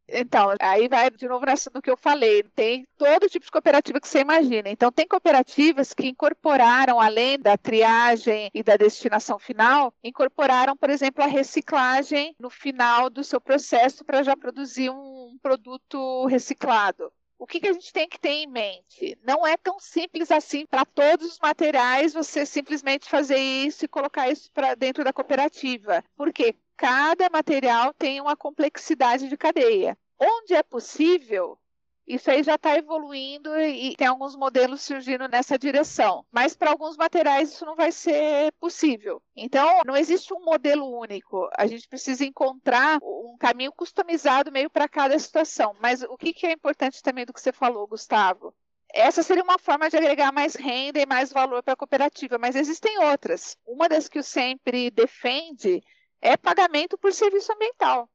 [0.08, 4.08] Então, aí vai de novo no que eu falei, tem todo tipo de cooperativa que
[4.08, 4.70] você imagina.
[4.70, 11.24] Então, tem cooperativas que incorporaram, além da triagem e da destinação final, incorporaram, por exemplo,
[11.24, 17.60] a reciclagem no final do seu processo para já produzir um produto reciclado o que,
[17.60, 19.18] que, a gente tem que ter em mente?
[19.24, 24.30] Não é tão simples assim para todos os materiais você simplesmente fazer isso e colocar
[24.30, 26.04] isso para dentro da cooperativa.
[26.16, 29.98] Porque cada material tem uma complexidade de cadeia.
[30.20, 31.60] Onde é possível,
[32.08, 36.26] isso aí já está evoluindo e tem alguns modelos surgindo nessa direção.
[36.32, 39.22] Mas para alguns materiais isso não vai ser possível.
[39.36, 41.50] Então, não existe um modelo único.
[41.58, 45.76] A gente precisa encontrar um caminho customizado meio para cada situação.
[45.80, 48.54] Mas o que, que é importante também do que você falou, Gustavo?
[48.94, 52.56] Essa seria uma forma de agregar mais renda e mais valor para a cooperativa, mas
[52.56, 53.58] existem outras.
[53.66, 55.82] Uma das que o Sempre defende
[56.22, 58.08] é pagamento por serviço ambiental.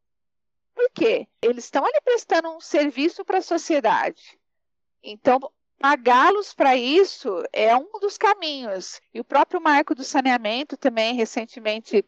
[0.78, 1.26] Por quê?
[1.42, 4.38] Eles estão ali prestando um serviço para a sociedade.
[5.02, 5.40] Então,
[5.76, 9.00] pagá-los para isso é um dos caminhos.
[9.12, 12.04] E o próprio marco do saneamento, também recentemente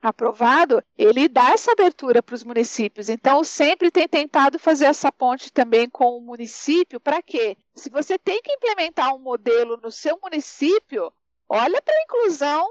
[0.00, 3.08] aprovado, ele dá essa abertura para os municípios.
[3.08, 7.00] Então, sempre tem tentado fazer essa ponte também com o município.
[7.00, 7.56] Para quê?
[7.74, 11.12] Se você tem que implementar um modelo no seu município,
[11.48, 12.64] olha para a inclusão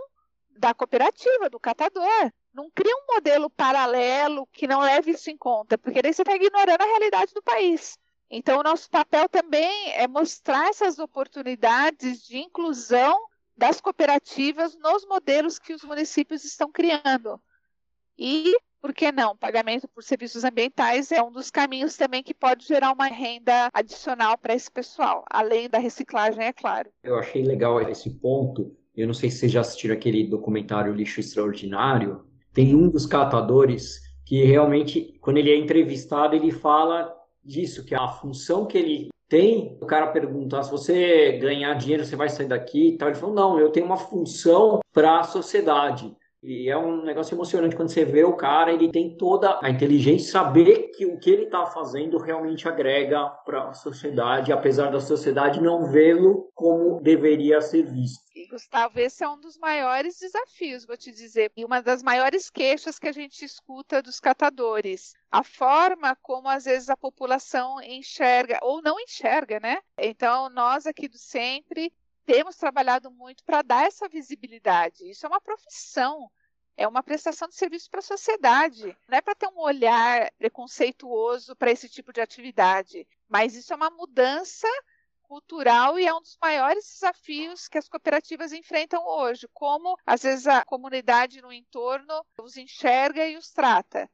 [0.52, 2.32] da cooperativa, do catador.
[2.58, 6.36] Não cria um modelo paralelo que não leve isso em conta, porque daí você está
[6.36, 8.00] ignorando a realidade do país.
[8.32, 13.15] Então, o nosso papel também é mostrar essas oportunidades de inclusão
[13.56, 17.39] das cooperativas nos modelos que os municípios estão criando.
[18.17, 19.38] E, por que não?
[19.38, 24.36] Pagamento por serviços ambientais é um dos caminhos também que pode gerar uma renda adicional
[24.36, 26.89] para esse pessoal, além da reciclagem, é claro.
[27.04, 28.76] Eu achei legal esse ponto.
[28.96, 32.26] Eu não sei se vocês já assistiram aquele documentário Lixo Extraordinário,
[32.58, 37.15] tem um dos catadores que realmente, quando ele é entrevistado, ele fala
[37.46, 42.04] disso, que a função que ele tem, o cara pergunta, ah, se você ganhar dinheiro,
[42.04, 43.10] você vai sair daqui e tal.
[43.10, 46.12] Ele falou, não, eu tenho uma função para a sociedade.
[46.43, 50.32] E é um negócio emocionante quando você vê o cara, ele tem toda a inteligência,
[50.32, 55.60] saber que o que ele está fazendo realmente agrega para a sociedade, apesar da sociedade
[55.60, 58.28] não vê-lo como deveria ser visto.
[58.52, 63.00] Gustavo, esse é um dos maiores desafios, vou te dizer, e uma das maiores queixas
[63.00, 65.13] que a gente escuta dos catadores.
[65.32, 69.80] A forma como às vezes a população enxerga ou não enxerga, né?
[69.97, 71.91] Então, nós aqui do Sempre
[72.28, 75.10] temos trabalhado muito para dar essa visibilidade.
[75.10, 76.30] Isso é uma profissão,
[76.76, 78.96] é uma prestação de serviço para a sociedade.
[79.08, 83.78] Não é para ter um olhar preconceituoso para esse tipo de atividade, mas isso é
[83.78, 84.68] uma mudança
[85.24, 89.48] cultural e é um dos maiores desafios que as cooperativas enfrentam hoje.
[89.54, 94.10] Como, às vezes, a comunidade no entorno os enxerga e os trata.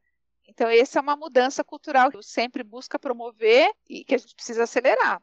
[0.46, 4.62] Então, essa é uma mudança cultural que sempre busca promover e que a gente precisa
[4.62, 5.20] acelerar.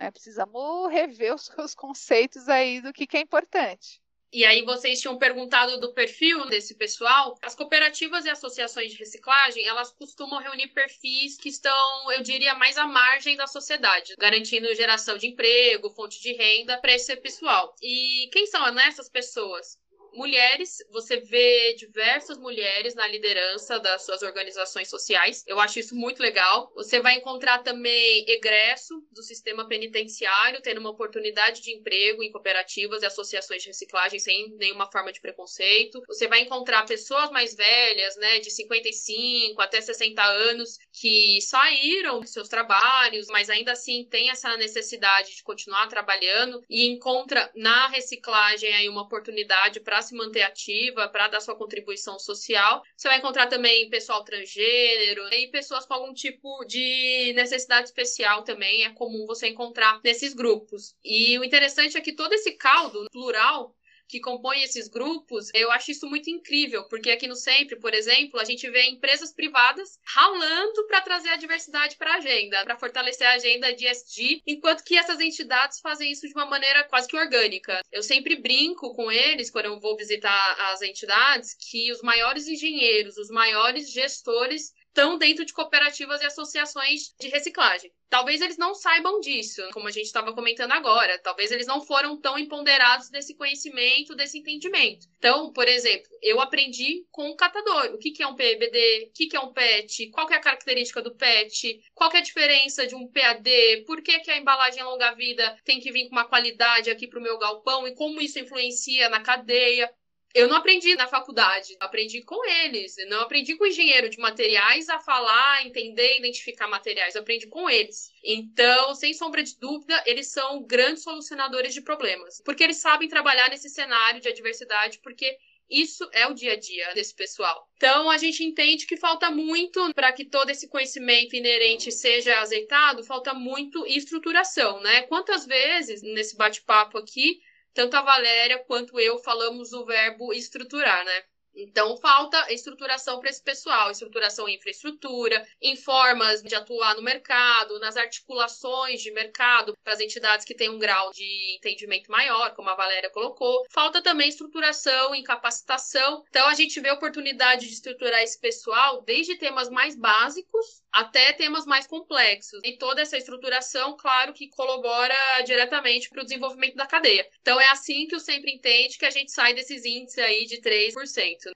[0.00, 0.10] Né?
[0.10, 4.00] Precisamos rever os, os conceitos aí do que, que é importante.
[4.32, 7.36] E aí vocês tinham perguntado do perfil desse pessoal.
[7.42, 12.78] As cooperativas e associações de reciclagem, elas costumam reunir perfis que estão, eu diria, mais
[12.78, 17.74] à margem da sociedade, garantindo geração de emprego, fonte de renda para esse pessoal.
[17.82, 19.76] E quem são essas pessoas?
[20.14, 25.44] Mulheres, você vê diversas mulheres na liderança das suas organizações sociais.
[25.46, 26.72] Eu acho isso muito legal.
[26.74, 33.02] Você vai encontrar também egresso do sistema penitenciário, tendo uma oportunidade de emprego em cooperativas
[33.02, 36.02] e associações de reciclagem sem nenhuma forma de preconceito.
[36.06, 42.32] Você vai encontrar pessoas mais velhas, né, de 55 até 60 anos, que saíram dos
[42.32, 48.72] seus trabalhos, mas ainda assim tem essa necessidade de continuar trabalhando e encontra na reciclagem
[48.74, 52.82] aí uma oportunidade para se manter ativa, para dar sua contribuição social.
[52.96, 58.84] Você vai encontrar também pessoal transgênero e pessoas com algum tipo de necessidade especial também.
[58.84, 60.94] É comum você encontrar nesses grupos.
[61.04, 63.74] E o interessante é que todo esse caldo plural
[64.10, 68.38] que compõem esses grupos, eu acho isso muito incrível, porque aqui no Sempre, por exemplo,
[68.38, 73.26] a gente vê empresas privadas ralando para trazer a diversidade para a agenda, para fortalecer
[73.26, 77.16] a agenda de ESG, enquanto que essas entidades fazem isso de uma maneira quase que
[77.16, 77.80] orgânica.
[77.90, 83.16] Eu sempre brinco com eles, quando eu vou visitar as entidades, que os maiores engenheiros,
[83.16, 87.90] os maiores gestores estão dentro de cooperativas e associações de reciclagem.
[88.08, 91.16] Talvez eles não saibam disso, como a gente estava comentando agora.
[91.20, 95.06] Talvez eles não foram tão empoderados desse conhecimento, desse entendimento.
[95.16, 97.94] Então, por exemplo, eu aprendi com o catador.
[97.94, 99.06] O que, que é um PEBD?
[99.08, 100.10] O que, que é um PET?
[100.10, 101.80] Qual é a característica do PET?
[101.94, 103.84] Qual é a diferença de um PAD?
[103.86, 107.22] Por que, que a embalagem longa-vida tem que vir com uma qualidade aqui para o
[107.22, 107.86] meu galpão?
[107.86, 109.88] E como isso influencia na cadeia?
[110.34, 112.96] Eu não aprendi na faculdade, aprendi com eles.
[112.98, 117.14] Eu não aprendi com o engenheiro de materiais a falar, entender, identificar materiais.
[117.14, 118.12] Eu aprendi com eles.
[118.22, 123.48] Então, sem sombra de dúvida, eles são grandes solucionadores de problemas, porque eles sabem trabalhar
[123.48, 125.36] nesse cenário de adversidade, porque
[125.68, 127.68] isso é o dia a dia desse pessoal.
[127.76, 133.04] Então, a gente entende que falta muito para que todo esse conhecimento inerente seja azeitado,
[133.04, 135.02] falta muito estruturação, né?
[135.02, 137.38] Quantas vezes nesse bate-papo aqui
[137.74, 141.22] tanto a Valéria quanto eu falamos o verbo estruturar, né?
[141.54, 147.78] Então, falta estruturação para esse pessoal, estruturação em infraestrutura, em formas de atuar no mercado,
[147.80, 152.70] nas articulações de mercado para as entidades que têm um grau de entendimento maior, como
[152.70, 153.64] a Valéria colocou.
[153.70, 156.22] Falta também estruturação em capacitação.
[156.28, 161.64] Então, a gente vê oportunidade de estruturar esse pessoal desde temas mais básicos até temas
[161.66, 162.60] mais complexos.
[162.64, 167.26] E toda essa estruturação, claro, que colabora diretamente para o desenvolvimento da cadeia.
[167.40, 170.60] Então, é assim que eu sempre entende que a gente sai desses índices aí de
[170.60, 170.94] 3%.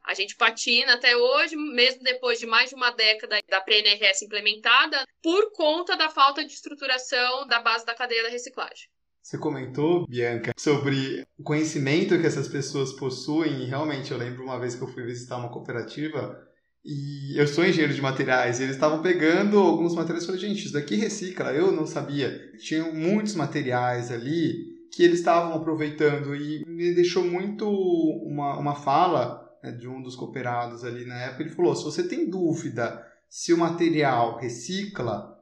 [0.04, 5.04] A gente patina até hoje, mesmo depois de mais de uma década da PNRS implementada,
[5.22, 8.88] por conta da falta de estruturação da base da cadeia da reciclagem.
[9.24, 14.60] Você comentou, Bianca, sobre o conhecimento que essas pessoas possuem, e realmente eu lembro uma
[14.60, 16.43] vez que eu fui visitar uma cooperativa
[16.84, 20.64] e eu sou engenheiro de materiais, e eles estavam pegando alguns materiais e falei, gente,
[20.64, 22.52] isso daqui recicla, eu não sabia.
[22.58, 29.44] Tinham muitos materiais ali que eles estavam aproveitando e me deixou muito uma, uma fala
[29.62, 33.52] né, de um dos cooperados ali na época, ele falou: se você tem dúvida se
[33.52, 35.33] o material recicla,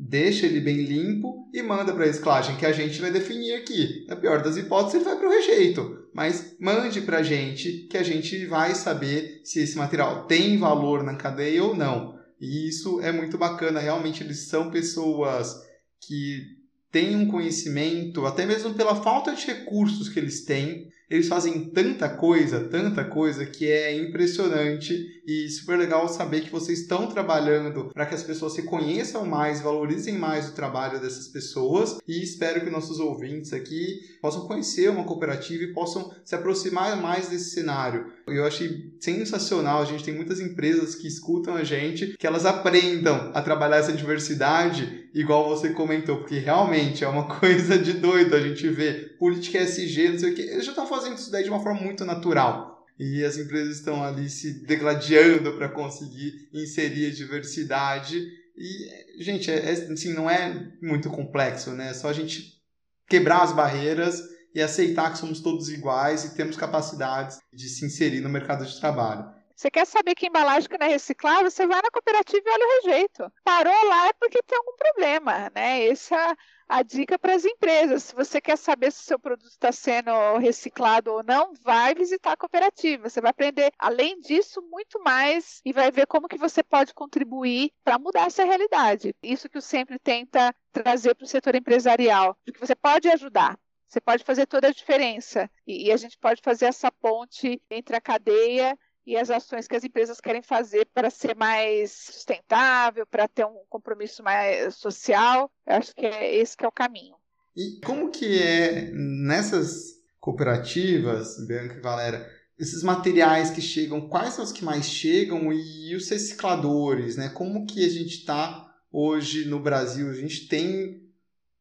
[0.00, 4.06] deixa ele bem limpo e manda para a reciclagem, que a gente vai definir aqui.
[4.08, 6.08] Na pior das hipóteses, ele vai para o rejeito.
[6.14, 11.02] Mas mande para a gente, que a gente vai saber se esse material tem valor
[11.02, 12.18] na cadeia ou não.
[12.40, 13.78] E isso é muito bacana.
[13.78, 15.54] Realmente, eles são pessoas
[16.00, 16.46] que
[16.90, 22.08] têm um conhecimento, até mesmo pela falta de recursos que eles têm, eles fazem tanta
[22.08, 28.06] coisa, tanta coisa que é impressionante e super legal saber que vocês estão trabalhando para
[28.06, 32.70] que as pessoas se conheçam mais, valorizem mais o trabalho dessas pessoas e espero que
[32.70, 38.06] nossos ouvintes aqui possam conhecer uma cooperativa e possam se aproximar mais desse cenário.
[38.28, 43.32] Eu achei sensacional, a gente tem muitas empresas que escutam a gente, que elas aprendam
[43.34, 48.40] a trabalhar essa diversidade, igual você comentou, porque realmente é uma coisa de doido a
[48.40, 51.50] gente ver política SG, não sei o que, eles já estão fazendo isso daí de
[51.50, 52.86] uma forma muito natural.
[52.98, 58.26] E as empresas estão ali se degladiando para conseguir inserir a diversidade.
[58.56, 61.90] E, gente, é, é, assim, não é muito complexo, né?
[61.90, 62.60] É só a gente
[63.08, 64.22] quebrar as barreiras
[64.54, 68.80] e aceitar que somos todos iguais e temos capacidades de se inserir no mercado de
[68.80, 69.30] trabalho.
[69.54, 71.50] Você quer saber que embalagem que não é reciclável?
[71.50, 73.32] Você vai na cooperativa e olha o rejeito.
[73.44, 75.86] Parou lá é porque tem algum problema, né?
[75.86, 76.36] Essa é
[76.70, 78.04] a dica para as empresas.
[78.04, 82.32] Se você quer saber se o seu produto está sendo reciclado ou não, vai visitar
[82.32, 83.10] a cooperativa.
[83.10, 87.72] Você vai aprender, além disso, muito mais e vai ver como que você pode contribuir
[87.82, 89.12] para mudar essa realidade.
[89.20, 93.58] Isso que o Sempre tenta trazer para o setor empresarial, que você pode ajudar.
[93.88, 97.96] Você pode fazer toda a diferença e, e a gente pode fazer essa ponte entre
[97.96, 98.78] a cadeia
[99.10, 103.58] e as ações que as empresas querem fazer para ser mais sustentável, para ter um
[103.68, 105.50] compromisso mais social.
[105.66, 107.16] Eu acho que é esse que é o caminho.
[107.56, 114.44] E como que é nessas cooperativas, Bianca e Valera, esses materiais que chegam, quais são
[114.44, 117.30] os que mais chegam e, e os recicladores, né?
[117.30, 120.08] Como que a gente está hoje no Brasil?
[120.08, 121.09] A gente tem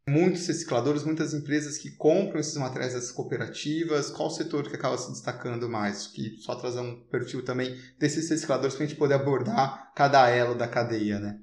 [0.10, 4.10] muitos recicladores, muitas empresas que compram esses materiais das cooperativas.
[4.10, 6.08] Qual o setor que acaba se destacando mais?
[6.08, 10.56] Que só trazer um perfil também desses recicladores para a gente poder abordar cada elo
[10.56, 11.40] da cadeia, né?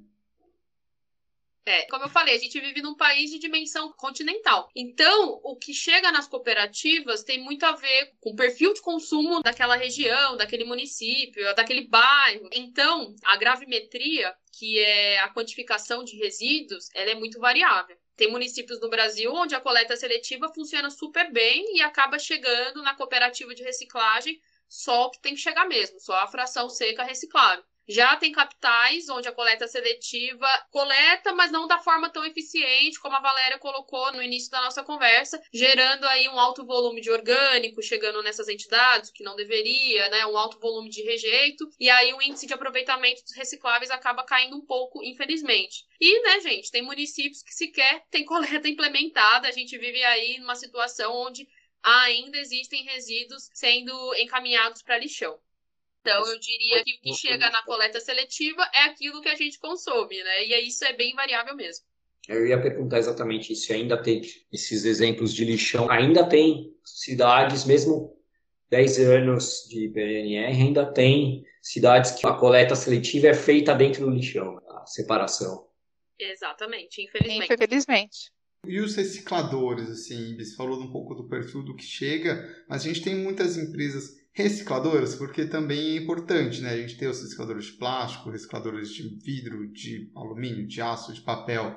[1.68, 4.70] É, como eu falei, a gente vive num país de dimensão continental.
[4.74, 9.42] Então, o que chega nas cooperativas tem muito a ver com o perfil de consumo
[9.42, 12.48] daquela região, daquele município, daquele bairro.
[12.52, 17.96] Então, a gravimetria, que é a quantificação de resíduos, ela é muito variável.
[18.16, 22.94] Tem municípios no Brasil onde a coleta seletiva funciona super bem e acaba chegando na
[22.94, 27.64] cooperativa de reciclagem só o que tem que chegar mesmo, só a fração seca reciclável.
[27.88, 33.14] Já tem capitais onde a coleta seletiva coleta, mas não da forma tão eficiente como
[33.14, 37.82] a Valéria colocou no início da nossa conversa, gerando aí um alto volume de orgânico
[37.82, 40.26] chegando nessas entidades, que não deveria, né?
[40.26, 44.56] Um alto volume de rejeito, e aí o índice de aproveitamento dos recicláveis acaba caindo
[44.56, 45.84] um pouco, infelizmente.
[46.00, 50.56] E, né, gente, tem municípios que sequer tem coleta implementada, a gente vive aí numa
[50.56, 51.46] situação onde
[51.82, 55.38] ainda existem resíduos sendo encaminhados para lixão.
[56.06, 59.58] Então, eu diria que o que chega na coleta seletiva é aquilo que a gente
[59.58, 60.44] consome, né?
[60.46, 61.84] E isso é bem variável mesmo.
[62.28, 63.72] Eu ia perguntar exatamente isso.
[63.72, 65.90] Ainda tem esses exemplos de lixão.
[65.90, 68.16] Ainda tem cidades, mesmo
[68.70, 74.10] 10 anos de PNR, ainda tem cidades que a coleta seletiva é feita dentro do
[74.10, 75.66] lixão, a separação.
[76.18, 77.52] Exatamente, infelizmente.
[77.52, 78.32] Infelizmente.
[78.66, 82.88] E os recicladores, assim, você falou um pouco do perfil do que chega, mas a
[82.88, 86.70] gente tem muitas empresas recicladoras, porque também é importante, né?
[86.70, 91.22] A gente tem os recicladores de plástico, recicladores de vidro, de alumínio, de aço, de
[91.22, 91.74] papel.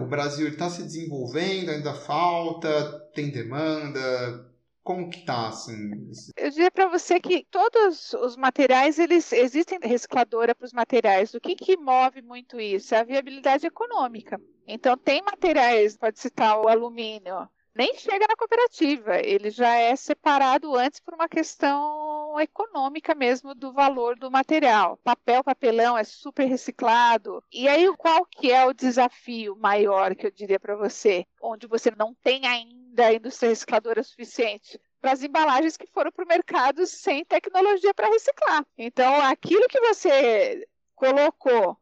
[0.00, 4.50] O Brasil está se desenvolvendo, ainda falta, tem demanda.
[4.82, 6.10] Como que tá assim?
[6.36, 11.32] Eu diria para você que todos os materiais eles existem recicladora para os materiais.
[11.32, 12.92] O que que move muito isso?
[12.92, 14.40] É a viabilidade econômica.
[14.66, 17.48] Então tem materiais, pode citar o alumínio,
[17.80, 23.72] nem chega na cooperativa, ele já é separado antes por uma questão econômica mesmo do
[23.72, 24.98] valor do material.
[24.98, 27.42] Papel, papelão é super reciclado.
[27.50, 31.90] E aí qual que é o desafio maior que eu diria para você, onde você
[31.96, 34.78] não tem ainda indústria recicladora suficiente?
[35.00, 38.62] Para as embalagens que foram para o mercado sem tecnologia para reciclar.
[38.76, 41.78] Então, aquilo que você colocou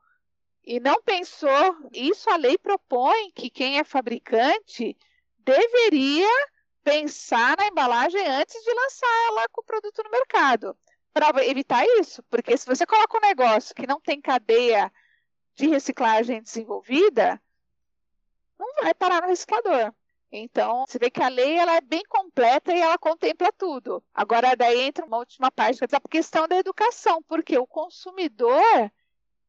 [0.65, 4.97] e não pensou, isso a lei propõe que quem é fabricante
[5.49, 6.29] deveria
[6.85, 10.77] pensar na embalagem antes de lançar ela com o produto no mercado,
[11.13, 14.93] para evitar isso, porque se você coloca um negócio que não tem cadeia
[15.55, 17.41] de reciclagem desenvolvida,
[18.59, 19.93] não vai parar no reciclador.
[20.31, 24.05] Então, você vê que a lei ela é bem completa e ela contempla tudo.
[24.13, 28.93] Agora, daí entra uma última parte, que é a questão da educação, porque o consumidor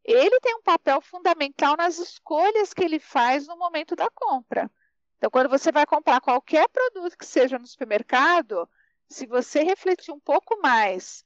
[0.05, 4.71] ele tem um papel fundamental nas escolhas que ele faz no momento da compra.
[5.19, 8.67] Então, quando você vai comprar qualquer produto que seja no supermercado,
[9.09, 11.25] se você refletir um pouco mais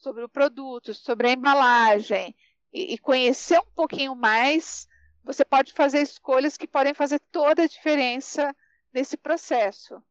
[0.00, 2.34] sobre o produto, sobre a embalagem
[2.72, 4.88] e, e conhecer um pouquinho mais,
[5.22, 8.56] você pode fazer escolhas que podem fazer toda a diferença
[8.94, 10.02] nesse processo.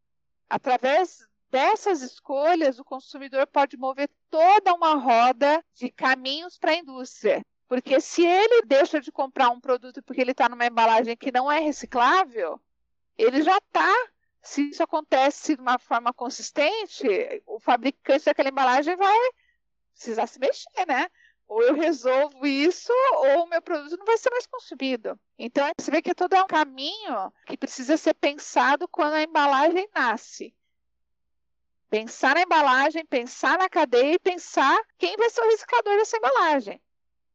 [0.48, 7.44] Através dessas escolhas, o consumidor pode mover toda uma roda de caminhos para a indústria.
[7.68, 11.52] Porque se ele deixa de comprar um produto porque ele está numa embalagem que não
[11.52, 12.62] é reciclável,
[13.18, 13.94] ele já está.
[14.42, 17.08] Se isso acontece de uma forma consistente,
[17.46, 19.18] o fabricante daquela embalagem vai
[19.94, 21.08] precisar se mexer, né?
[21.48, 25.20] Ou eu resolvo isso, ou o meu produto não vai ser mais consumido.
[25.38, 29.88] Então, você vê que todo é um caminho que precisa ser pensado quando a embalagem
[29.96, 30.54] nasce.
[31.90, 36.82] Pensar na embalagem, pensar na cadeia e pensar quem vai ser o reciclador dessa embalagem.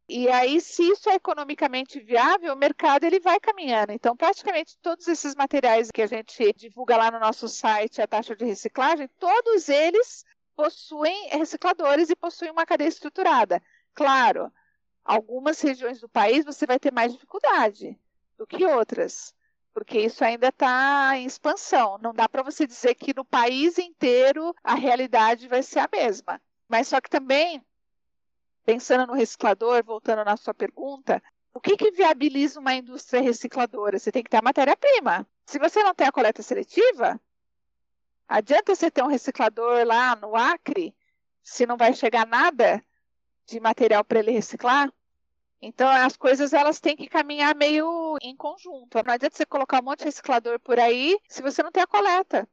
[0.09, 3.93] E aí, se isso é economicamente viável, o mercado ele vai caminhando.
[3.93, 8.35] Então, praticamente todos esses materiais que a gente divulga lá no nosso site, a taxa
[8.35, 10.25] de reciclagem, todos eles
[10.57, 13.63] possuem recicladores e possuem uma cadeia estruturada.
[13.93, 14.51] Claro,
[15.05, 17.99] algumas regiões do país você vai ter mais dificuldade
[18.39, 19.35] do que outras,
[19.75, 21.99] porque isso ainda está em expansão.
[21.99, 26.41] Não dá para você dizer que no país inteiro a realidade vai ser a mesma.
[26.67, 27.63] Mas só que também
[28.69, 31.23] pensando no reciclador, voltando na sua pergunta,
[31.55, 33.99] o que, que viabiliza uma indústria recicladora?
[33.99, 35.27] Você tem que ter a matéria-prima.
[35.47, 37.19] Se você não tem a coleta seletiva,
[38.29, 40.95] adianta você ter um reciclador lá no Acre,
[41.43, 42.85] se não vai chegar nada
[43.47, 44.93] de material para ele reciclar?
[45.63, 49.03] Então, as coisas elas têm que caminhar meio em conjunto.
[49.03, 51.87] Não adianta você colocar um monte de reciclador por aí se você não tem a
[51.87, 52.47] coleta.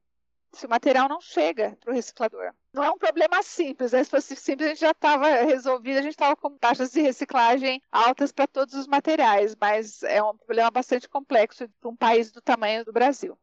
[0.56, 2.54] Se o material não chega para o reciclador.
[2.74, 4.04] Não é um problema simples, né?
[4.04, 7.82] se fosse simples a gente já estava resolvido, a gente estava com taxas de reciclagem
[7.92, 12.42] altas para todos os materiais, mas é um problema bastante complexo para um país do
[12.42, 13.38] tamanho do Brasil.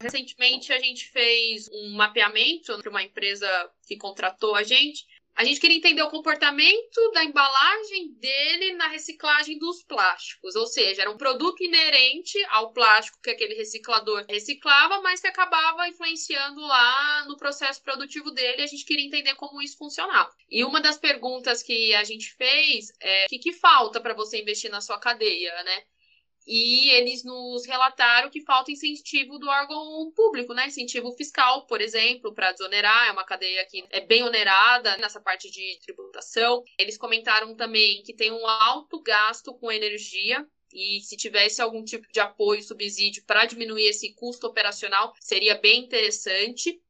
[0.00, 3.48] Recentemente a gente fez um mapeamento para uma empresa
[3.86, 9.58] que contratou a gente a gente queria entender o comportamento da embalagem dele na reciclagem
[9.58, 15.20] dos plásticos, ou seja, era um produto inerente ao plástico que aquele reciclador reciclava, mas
[15.20, 18.62] que acabava influenciando lá no processo produtivo dele.
[18.62, 20.30] A gente queria entender como isso funcionava.
[20.50, 24.40] E uma das perguntas que a gente fez é: o que, que falta para você
[24.40, 25.84] investir na sua cadeia, né?
[26.46, 30.66] E eles nos relataram que falta incentivo do órgão público, né?
[30.66, 33.08] Incentivo fiscal, por exemplo, para desonerar.
[33.08, 36.62] É uma cadeia que é bem onerada nessa parte de tributação.
[36.78, 40.44] Eles comentaram também que tem um alto gasto com energia.
[40.74, 45.84] E se tivesse algum tipo de apoio, subsídio para diminuir esse custo operacional, seria bem
[45.84, 46.80] interessante.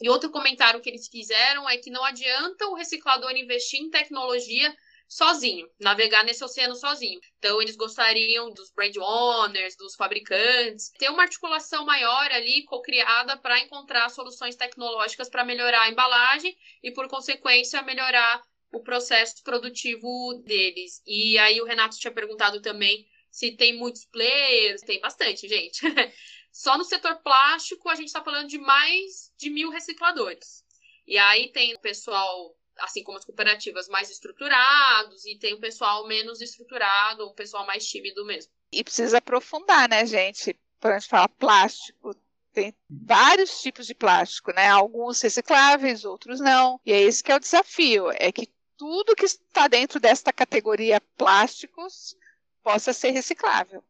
[0.00, 4.74] E outro comentário que eles fizeram é que não adianta o reciclador investir em tecnologia
[5.10, 7.20] sozinho, navegar nesse oceano sozinho.
[7.38, 13.58] Então, eles gostariam dos brand owners, dos fabricantes, ter uma articulação maior ali, co-criada, para
[13.58, 18.40] encontrar soluções tecnológicas para melhorar a embalagem e, por consequência, melhorar
[18.72, 21.02] o processo produtivo deles.
[21.04, 24.80] E aí, o Renato tinha perguntado também se tem muitos players.
[24.82, 25.80] Tem bastante, gente.
[26.52, 30.64] Só no setor plástico, a gente está falando de mais de mil recicladores.
[31.04, 36.06] E aí tem o pessoal assim como as cooperativas, mais estruturados e tem o pessoal
[36.06, 38.52] menos estruturado, o pessoal mais tímido mesmo.
[38.72, 40.58] E precisa aprofundar, né, gente?
[40.80, 42.14] Quando a gente fala plástico,
[42.52, 44.68] tem vários tipos de plástico, né?
[44.68, 46.80] Alguns recicláveis, outros não.
[46.84, 51.00] E é esse que é o desafio, é que tudo que está dentro desta categoria
[51.16, 52.16] plásticos
[52.62, 53.84] possa ser reciclável.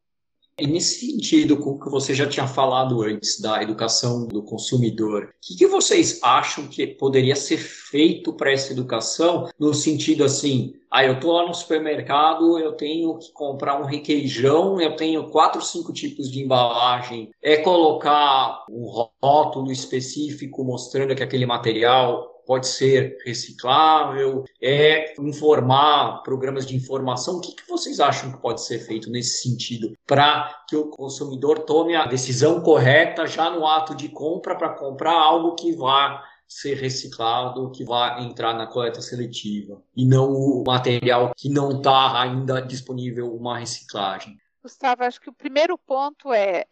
[0.61, 5.25] E nesse sentido, com o que você já tinha falado antes da educação do consumidor,
[5.25, 10.75] o que, que vocês acham que poderia ser feito para essa educação no sentido assim,
[10.91, 15.63] ah, eu estou lá no supermercado, eu tenho que comprar um requeijão, eu tenho quatro,
[15.63, 17.31] cinco tipos de embalagem.
[17.41, 18.85] É colocar um
[19.23, 27.37] rótulo específico mostrando que aquele material pode ser reciclável, é informar programas de informação.
[27.37, 31.61] O que, que vocês acham que pode ser feito nesse sentido para que o consumidor
[31.61, 36.75] tome a decisão correta já no ato de compra para comprar algo que vá ser
[36.75, 42.61] reciclado, que vai entrar na coleta seletiva e não o material que não está ainda
[42.61, 44.37] disponível uma reciclagem.
[44.61, 46.65] Gustavo, acho que o primeiro ponto é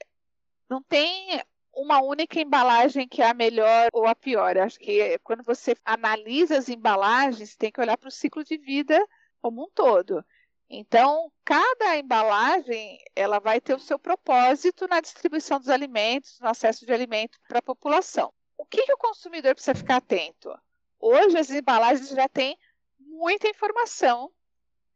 [0.68, 1.40] não tem
[1.78, 4.58] uma única embalagem que é a melhor ou a pior.
[4.58, 9.00] Acho que quando você analisa as embalagens, tem que olhar para o ciclo de vida
[9.40, 10.24] como um todo.
[10.68, 16.84] Então, cada embalagem ela vai ter o seu propósito na distribuição dos alimentos, no acesso
[16.84, 18.32] de alimento para a população.
[18.56, 20.52] O que, que o consumidor precisa ficar atento?
[20.98, 22.58] Hoje as embalagens já têm
[22.98, 24.32] muita informação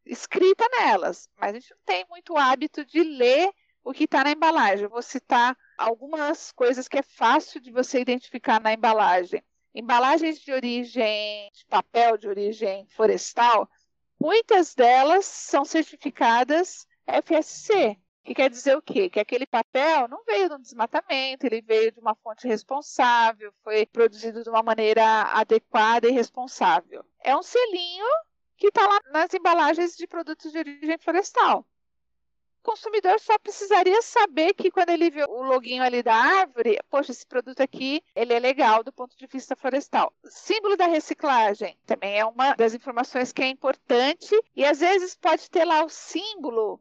[0.04, 3.52] escrita nelas, mas a gente não tem muito hábito de ler
[3.84, 4.84] o que está na embalagem.
[4.84, 9.42] Eu vou citar algumas coisas que é fácil de você identificar na embalagem.
[9.74, 13.68] Embalagens de origem de papel, de origem florestal,
[14.20, 19.10] muitas delas são certificadas FSC, que quer dizer o quê?
[19.10, 23.84] Que aquele papel não veio de um desmatamento, ele veio de uma fonte responsável, foi
[23.86, 27.04] produzido de uma maneira adequada e responsável.
[27.20, 28.06] É um selinho
[28.56, 31.66] que está lá nas embalagens de produtos de origem florestal.
[32.62, 37.26] Consumidor só precisaria saber que quando ele vê o loginho ali da árvore, poxa, esse
[37.26, 40.12] produto aqui, ele é legal do ponto de vista florestal.
[40.24, 45.50] Símbolo da reciclagem também é uma das informações que é importante e às vezes pode
[45.50, 46.80] ter lá o símbolo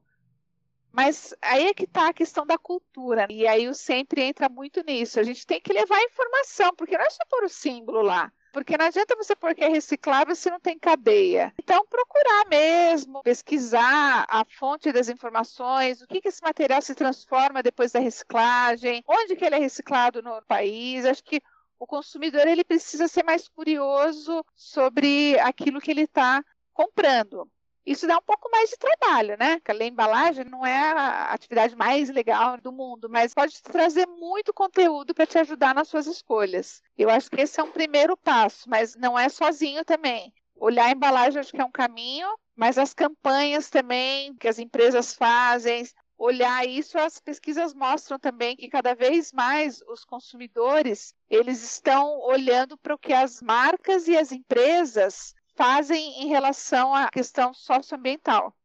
[0.91, 3.25] mas aí é que está a questão da cultura.
[3.29, 5.19] E aí o sempre entra muito nisso.
[5.19, 8.31] A gente tem que levar informação, porque não é só pôr o símbolo lá.
[8.51, 11.53] Porque não adianta você pôr que é reciclável se não tem cadeia.
[11.57, 17.63] Então, procurar mesmo, pesquisar a fonte das informações, o que, que esse material se transforma
[17.63, 21.05] depois da reciclagem, onde que ele é reciclado no país.
[21.05, 21.41] Acho que
[21.79, 26.43] o consumidor ele precisa ser mais curioso sobre aquilo que ele está
[26.73, 27.49] comprando.
[27.85, 29.59] Isso dá um pouco mais de trabalho, né?
[29.59, 35.13] Porque embalagem não é a atividade mais legal do mundo, mas pode trazer muito conteúdo
[35.13, 36.81] para te ajudar nas suas escolhas.
[36.97, 40.33] Eu acho que esse é um primeiro passo, mas não é sozinho também.
[40.55, 45.13] Olhar a embalagem acho que é um caminho, mas as campanhas também que as empresas
[45.13, 45.83] fazem,
[46.17, 52.77] olhar isso, as pesquisas mostram também que cada vez mais os consumidores, eles estão olhando
[52.77, 58.55] para o que as marcas e as empresas fazem em relação à questão socioambiental.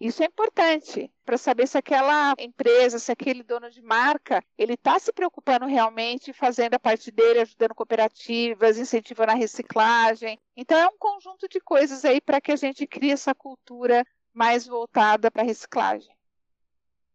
[0.00, 4.98] Isso é importante para saber se aquela empresa, se aquele dono de marca, ele está
[4.98, 10.38] se preocupando realmente, fazendo a parte dele, ajudando cooperativas, incentivando a reciclagem.
[10.56, 14.02] Então é um conjunto de coisas aí para que a gente crie essa cultura
[14.32, 16.10] mais voltada para a reciclagem.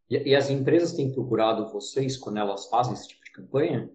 [0.07, 3.89] E, e as empresas têm procurado vocês quando elas fazem esse tipo de campanha?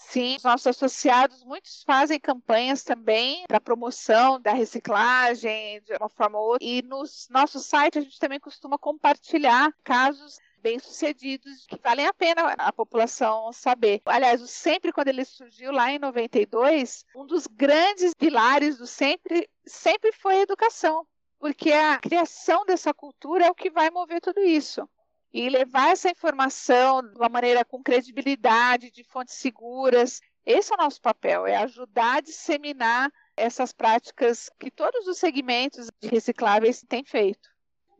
[0.00, 6.38] Sim, os nossos associados, muitos fazem campanhas também para promoção da reciclagem de uma forma
[6.38, 6.66] ou outra.
[6.66, 12.54] E no nosso site a gente também costuma compartilhar casos bem-sucedidos que valem a pena
[12.58, 14.00] a população saber.
[14.06, 19.50] Aliás, o Sempre, quando ele surgiu lá em 92, um dos grandes pilares do Sempre
[19.66, 21.06] sempre foi a educação,
[21.40, 24.88] porque a criação dessa cultura é o que vai mover tudo isso
[25.32, 30.20] e levar essa informação de uma maneira com credibilidade, de fontes seguras.
[30.44, 35.88] Esse é o nosso papel, é ajudar a disseminar essas práticas que todos os segmentos
[36.00, 37.48] de recicláveis têm feito.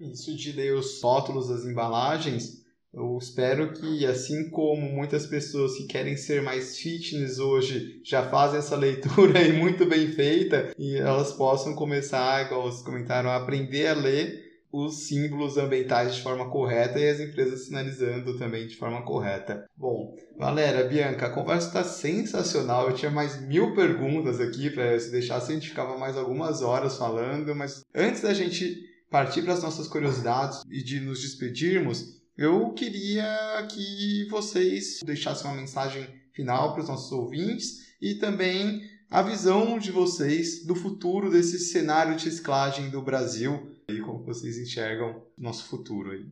[0.00, 5.86] Isso de ler os rótulos das embalagens, eu espero que, assim como muitas pessoas que
[5.86, 11.32] querem ser mais fitness hoje já fazem essa leitura aí muito bem feita, e elas
[11.32, 16.98] possam começar, igual vocês comentaram, a aprender a ler os símbolos ambientais de forma correta
[16.98, 19.66] e as empresas sinalizando também de forma correta.
[19.76, 22.88] Bom, Valéria, Bianca, a conversa está sensacional.
[22.88, 26.98] Eu tinha mais mil perguntas aqui para se deixasse a gente ficava mais algumas horas
[26.98, 28.76] falando, mas antes da gente
[29.10, 35.60] partir para as nossas curiosidades e de nos despedirmos, eu queria que vocês deixassem uma
[35.60, 41.58] mensagem final para os nossos ouvintes e também a visão de vocês do futuro desse
[41.58, 46.30] cenário de reciclagem do Brasil e como vocês enxergam nosso futuro aí.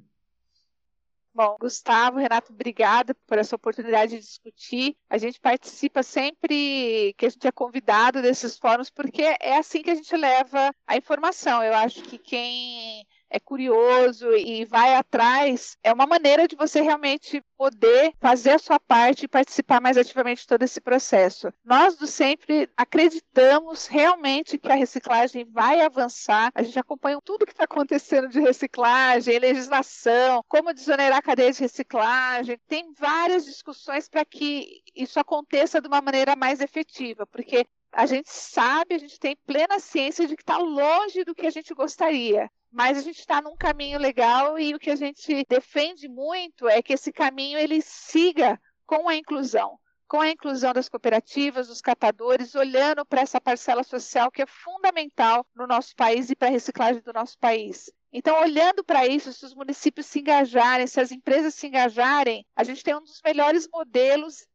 [1.35, 4.97] Bom, Gustavo, Renato, obrigada por essa oportunidade de discutir.
[5.09, 9.91] A gente participa sempre que a gente é convidado desses fóruns, porque é assim que
[9.91, 11.63] a gente leva a informação.
[11.63, 17.43] Eu acho que quem é curioso e vai atrás, é uma maneira de você realmente
[17.57, 21.53] poder fazer a sua parte e participar mais ativamente de todo esse processo.
[21.65, 26.51] Nós do sempre acreditamos realmente que a reciclagem vai avançar.
[26.55, 31.61] A gente acompanha tudo que está acontecendo de reciclagem, legislação, como desonerar a cadeia de
[31.61, 32.59] reciclagem.
[32.69, 38.31] Tem várias discussões para que isso aconteça de uma maneira mais efetiva, porque a gente
[38.31, 42.51] sabe, a gente tem plena ciência de que está longe do que a gente gostaria
[42.77, 46.83] mas a gente está num caminho legal e o que a gente defende muito é
[46.83, 52.55] que esse caminho ele siga com a inclusão, com a inclusão das cooperativas, dos catadores,
[52.55, 57.01] olhando para essa parcela social que é fundamental no nosso país e para a reciclagem
[57.01, 57.91] do nosso país.
[58.13, 62.63] Então, olhando para isso, se os municípios se engajarem, se as empresas se engajarem, a
[62.63, 64.47] gente tem um dos melhores modelos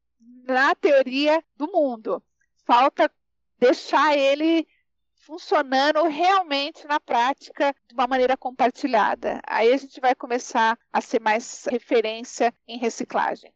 [0.45, 2.24] na teoria do mundo.
[2.67, 3.11] Falta
[3.57, 4.67] deixar ele
[5.22, 9.39] funcionando realmente na prática de uma maneira compartilhada.
[9.47, 13.53] Aí a gente vai começar a ser mais referência em reciclagem.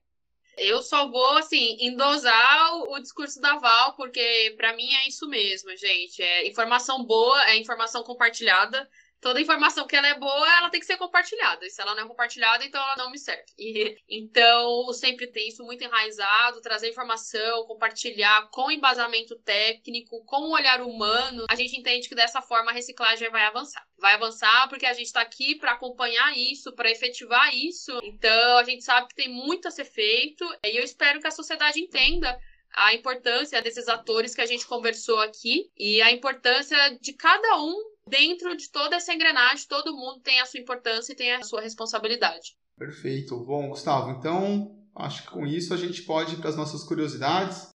[0.57, 5.27] Eu só vou, assim, endosar o, o discurso da Val, porque para mim é isso
[5.27, 6.21] mesmo, gente.
[6.21, 8.89] É informação boa, é informação compartilhada
[9.25, 11.65] toda informação que ela é boa, ela tem que ser compartilhada.
[11.65, 13.43] E se ela não é compartilhada, então ela não me serve.
[13.57, 20.51] E, então, sempre tem isso muito enraizado, trazer informação, compartilhar com embasamento técnico, com um
[20.51, 21.45] olhar humano.
[21.49, 23.83] A gente entende que dessa forma a reciclagem vai avançar.
[23.97, 27.99] Vai avançar porque a gente está aqui para acompanhar isso, para efetivar isso.
[28.03, 31.31] Então, a gente sabe que tem muito a ser feito e eu espero que a
[31.31, 32.39] sociedade entenda
[32.75, 37.94] a importância desses atores que a gente conversou aqui e a importância de cada um
[38.07, 41.61] dentro de toda essa engrenagem, todo mundo tem a sua importância e tem a sua
[41.61, 42.55] responsabilidade.
[42.77, 43.37] Perfeito.
[43.43, 47.69] Bom, Gustavo, então acho que com isso a gente pode ir para as nossas curiosidades.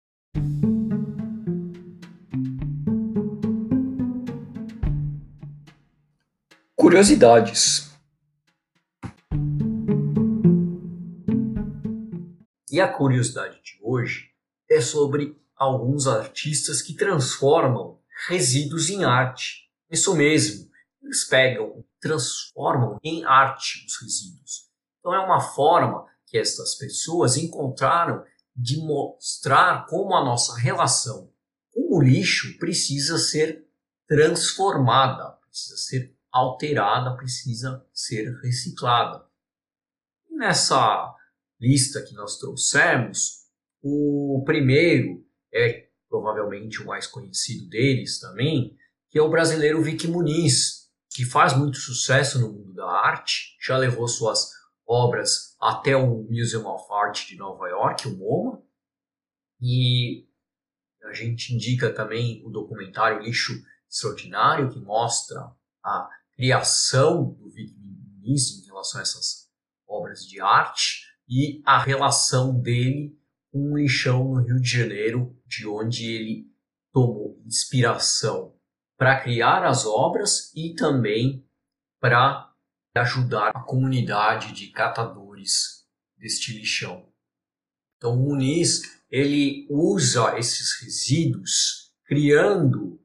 [6.77, 7.91] Curiosidades.
[12.71, 14.31] E a curiosidade de hoje
[14.71, 19.70] é sobre alguns artistas que transformam resíduos em arte.
[19.91, 20.71] Isso mesmo,
[21.03, 24.71] eles pegam, transformam em arte os resíduos.
[24.99, 28.25] Então é uma forma que estas pessoas encontraram
[28.55, 31.33] de mostrar como a nossa relação
[31.73, 33.67] com o lixo precisa ser
[34.07, 39.25] transformada, precisa ser alterada, precisa ser reciclada.
[40.31, 41.15] Nessa
[41.61, 43.47] lista que nós trouxemos,
[43.83, 48.77] o primeiro é provavelmente o mais conhecido deles também,
[49.11, 53.77] que é o brasileiro Vicky Muniz, que faz muito sucesso no mundo da arte, já
[53.77, 54.53] levou suas
[54.87, 58.63] obras até o Museum of Art de Nova York, o MoMA,
[59.61, 60.29] e
[61.03, 63.53] a gente indica também o documentário Lixo
[63.91, 65.51] Extraordinário, que mostra
[65.83, 69.51] a criação do Victor Muniz em relação a essas
[69.89, 73.19] obras de arte e a relação dele
[73.51, 76.47] com o lixão no Rio de Janeiro, de onde ele
[76.93, 78.60] tomou inspiração
[79.01, 81.43] para criar as obras e também
[81.99, 82.53] para
[82.95, 85.87] ajudar a comunidade de catadores
[86.19, 87.11] deste lixão.
[87.97, 93.01] Então, o Muniz ele usa esses resíduos criando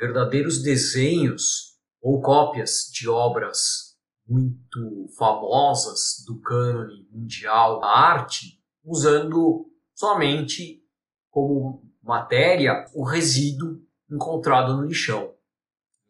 [0.00, 3.94] verdadeiros desenhos ou cópias de obras
[4.26, 10.82] muito famosas do cânone mundial da arte, usando somente
[11.30, 15.34] como matéria o resíduo encontrado no lixão.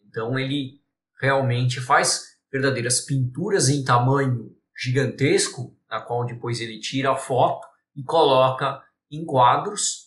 [0.06, 0.80] Então ele
[1.20, 8.02] realmente faz verdadeiras pinturas em tamanho gigantesco, na qual depois ele tira a foto e
[8.02, 10.06] coloca em quadros.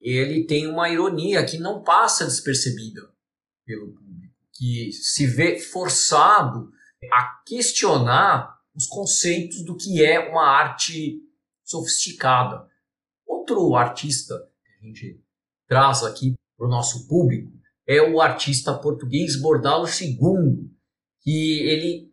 [0.00, 3.10] Ele tem uma ironia que não passa despercebida
[3.64, 6.70] pelo público, que se vê forçado
[7.12, 11.20] a questionar os conceitos do que é uma arte
[11.64, 12.68] sofisticada.
[13.26, 15.24] Outro artista que a gente
[15.66, 17.56] traz aqui para o nosso público
[17.86, 20.68] é o artista português Bordalo II,
[21.22, 22.12] que ele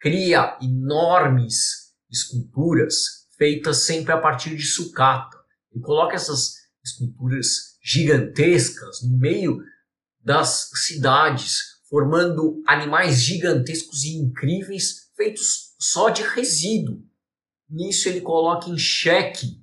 [0.00, 5.36] cria enormes esculturas feitas sempre a partir de sucata.
[5.70, 9.62] Ele coloca essas esculturas gigantescas no meio
[10.20, 17.02] das cidades, formando animais gigantescos e incríveis feitos só de resíduo.
[17.68, 19.61] Nisso ele coloca em xeque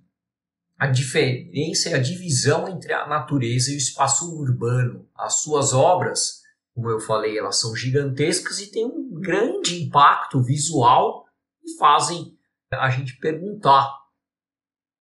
[0.79, 5.05] a diferença e a divisão entre a natureza e o espaço urbano.
[5.13, 6.41] As suas obras,
[6.73, 11.25] como eu falei, elas são gigantescas e têm um grande impacto visual
[11.61, 12.33] e fazem
[12.71, 13.93] a gente perguntar: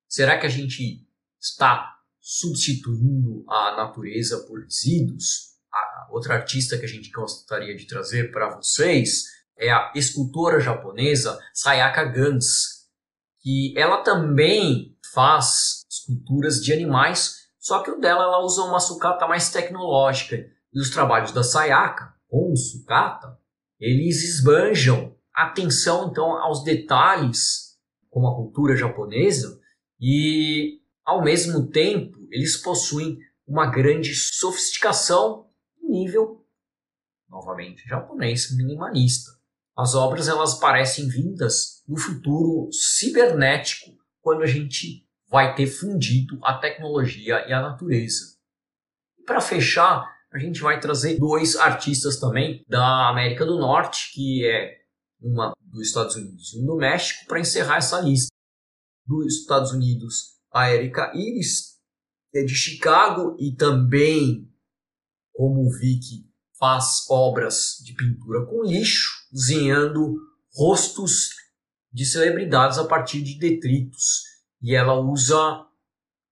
[0.08, 1.06] será que a gente
[1.40, 5.56] está substituindo a natureza por resíduos?
[5.72, 9.26] A outra artista que a gente gostaria de trazer para vocês
[9.56, 12.88] é a escultora japonesa Sayaka Gans,
[13.40, 19.26] que ela também faz esculturas de animais, só que o dela ela usa uma sucata
[19.26, 20.36] mais tecnológica.
[20.72, 23.38] E os trabalhos da Sayaka com sucata,
[23.80, 27.78] eles esbanjam atenção então aos detalhes
[28.10, 29.60] como a cultura japonesa
[30.00, 35.48] e ao mesmo tempo eles possuem uma grande sofisticação
[35.82, 36.44] nível
[37.28, 39.30] novamente japonês minimalista.
[39.76, 43.96] As obras elas parecem vindas do futuro cibernético,
[44.28, 48.36] quando a gente vai ter fundido a tecnologia e a natureza.
[49.24, 54.82] Para fechar, a gente vai trazer dois artistas também da América do Norte, que é
[55.18, 58.28] uma dos Estados Unidos e um do México, para encerrar essa lista.
[59.06, 61.78] Dos Estados Unidos, a Erika Iris,
[62.34, 64.46] é de Chicago e também,
[65.32, 70.18] como o Vicky faz obras de pintura com lixo, desenhando
[70.54, 71.30] rostos
[71.92, 74.22] de celebridades a partir de detritos.
[74.60, 75.66] E ela usa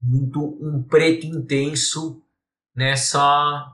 [0.01, 2.23] muito um preto intenso
[2.75, 3.65] nessas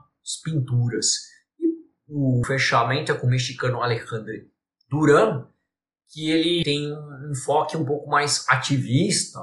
[0.43, 1.17] pinturas.
[1.59, 1.65] E
[2.07, 4.49] o fechamento é com o mexicano Alejandro
[4.89, 5.47] Duran,
[6.09, 9.39] que ele tem um enfoque um pouco mais ativista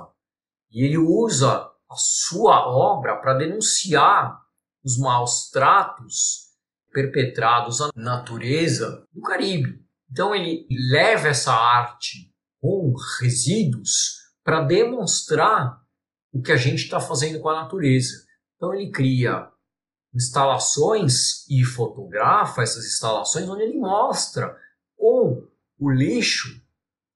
[0.70, 4.40] e ele usa a sua obra para denunciar
[4.84, 6.50] os maus tratos
[6.92, 9.84] perpetrados à natureza do Caribe.
[10.10, 12.29] Então ele leva essa arte
[12.60, 15.80] com resíduos para demonstrar
[16.32, 18.24] o que a gente está fazendo com a natureza.
[18.56, 19.50] Então ele cria
[20.14, 24.56] instalações e fotografa essas instalações onde ele mostra
[24.96, 25.48] com
[25.78, 26.60] o lixo,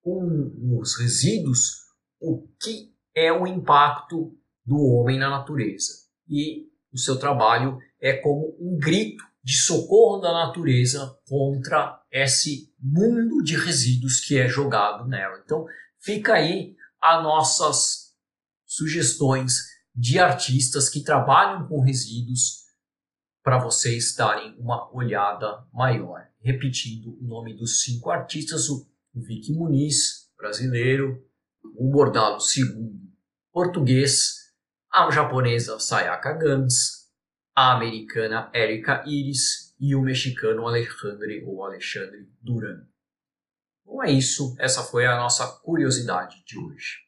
[0.01, 1.85] com os resíduos,
[2.21, 6.05] o que é o impacto do homem na natureza.
[6.29, 13.43] E o seu trabalho é como um grito de socorro da natureza contra esse mundo
[13.43, 15.41] de resíduos que é jogado nela.
[15.43, 15.65] Então,
[15.99, 18.15] fica aí as nossas
[18.67, 19.55] sugestões
[19.95, 22.65] de artistas que trabalham com resíduos
[23.43, 26.27] para vocês darem uma olhada maior.
[26.41, 31.25] Repetindo o nome dos cinco artistas: o Vicky Muniz, brasileiro,
[31.77, 33.01] o Bordalo II,
[33.51, 34.53] português,
[34.93, 37.09] a japonesa Sayaka Gans,
[37.55, 42.87] a americana Erika Iris e o mexicano Alejandre ou Alexandre Duran.
[43.85, 44.57] Bom, é isso.
[44.59, 47.01] Essa foi a nossa curiosidade de hoje.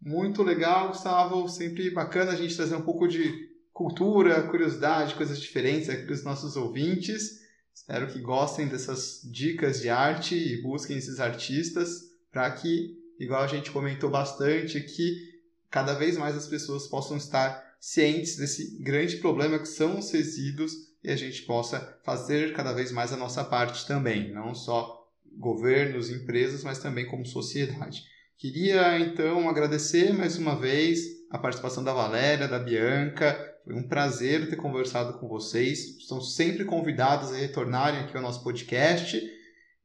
[0.00, 1.48] Muito legal, Gustavo.
[1.48, 6.22] Sempre bacana a gente trazer um pouco de cultura, curiosidade, coisas diferentes aqui para os
[6.22, 7.40] nossos ouvintes.
[7.74, 13.48] Espero que gostem dessas dicas de arte e busquem esses artistas para que, igual a
[13.48, 19.58] gente comentou bastante aqui, cada vez mais as pessoas possam estar cientes desse grande problema
[19.58, 23.86] que são os resíduos e a gente possa fazer cada vez mais a nossa parte
[23.86, 25.06] também, não só
[25.38, 28.02] governos, empresas, mas também como sociedade.
[28.38, 31.00] Queria então agradecer mais uma vez
[31.30, 33.38] a participação da Valéria, da Bianca.
[33.64, 35.98] Foi um prazer ter conversado com vocês.
[35.98, 39.20] Estão sempre convidados a retornarem aqui ao nosso podcast.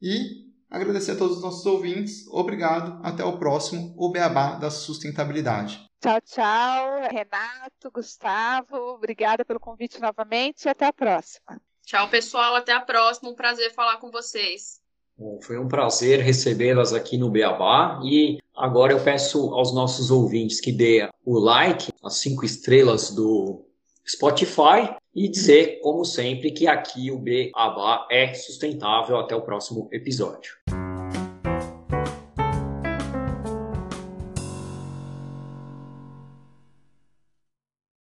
[0.01, 2.27] E agradecer a todos os nossos ouvintes.
[2.27, 2.99] Obrigado.
[3.03, 5.89] Até o próximo O Beabá da Sustentabilidade.
[6.01, 7.01] Tchau, tchau.
[7.11, 11.59] Renato, Gustavo, obrigada pelo convite novamente e até a próxima.
[11.85, 12.55] Tchau, pessoal.
[12.55, 13.29] Até a próxima.
[13.29, 14.79] Um prazer falar com vocês.
[15.17, 20.61] Bom, foi um prazer recebê-las aqui no Beabá e agora eu peço aos nossos ouvintes
[20.61, 23.65] que dê o like, as cinco estrelas do
[24.07, 29.17] Spotify e dizer, como sempre, que aqui o Beabá é sustentável.
[29.17, 30.53] Até o próximo episódio.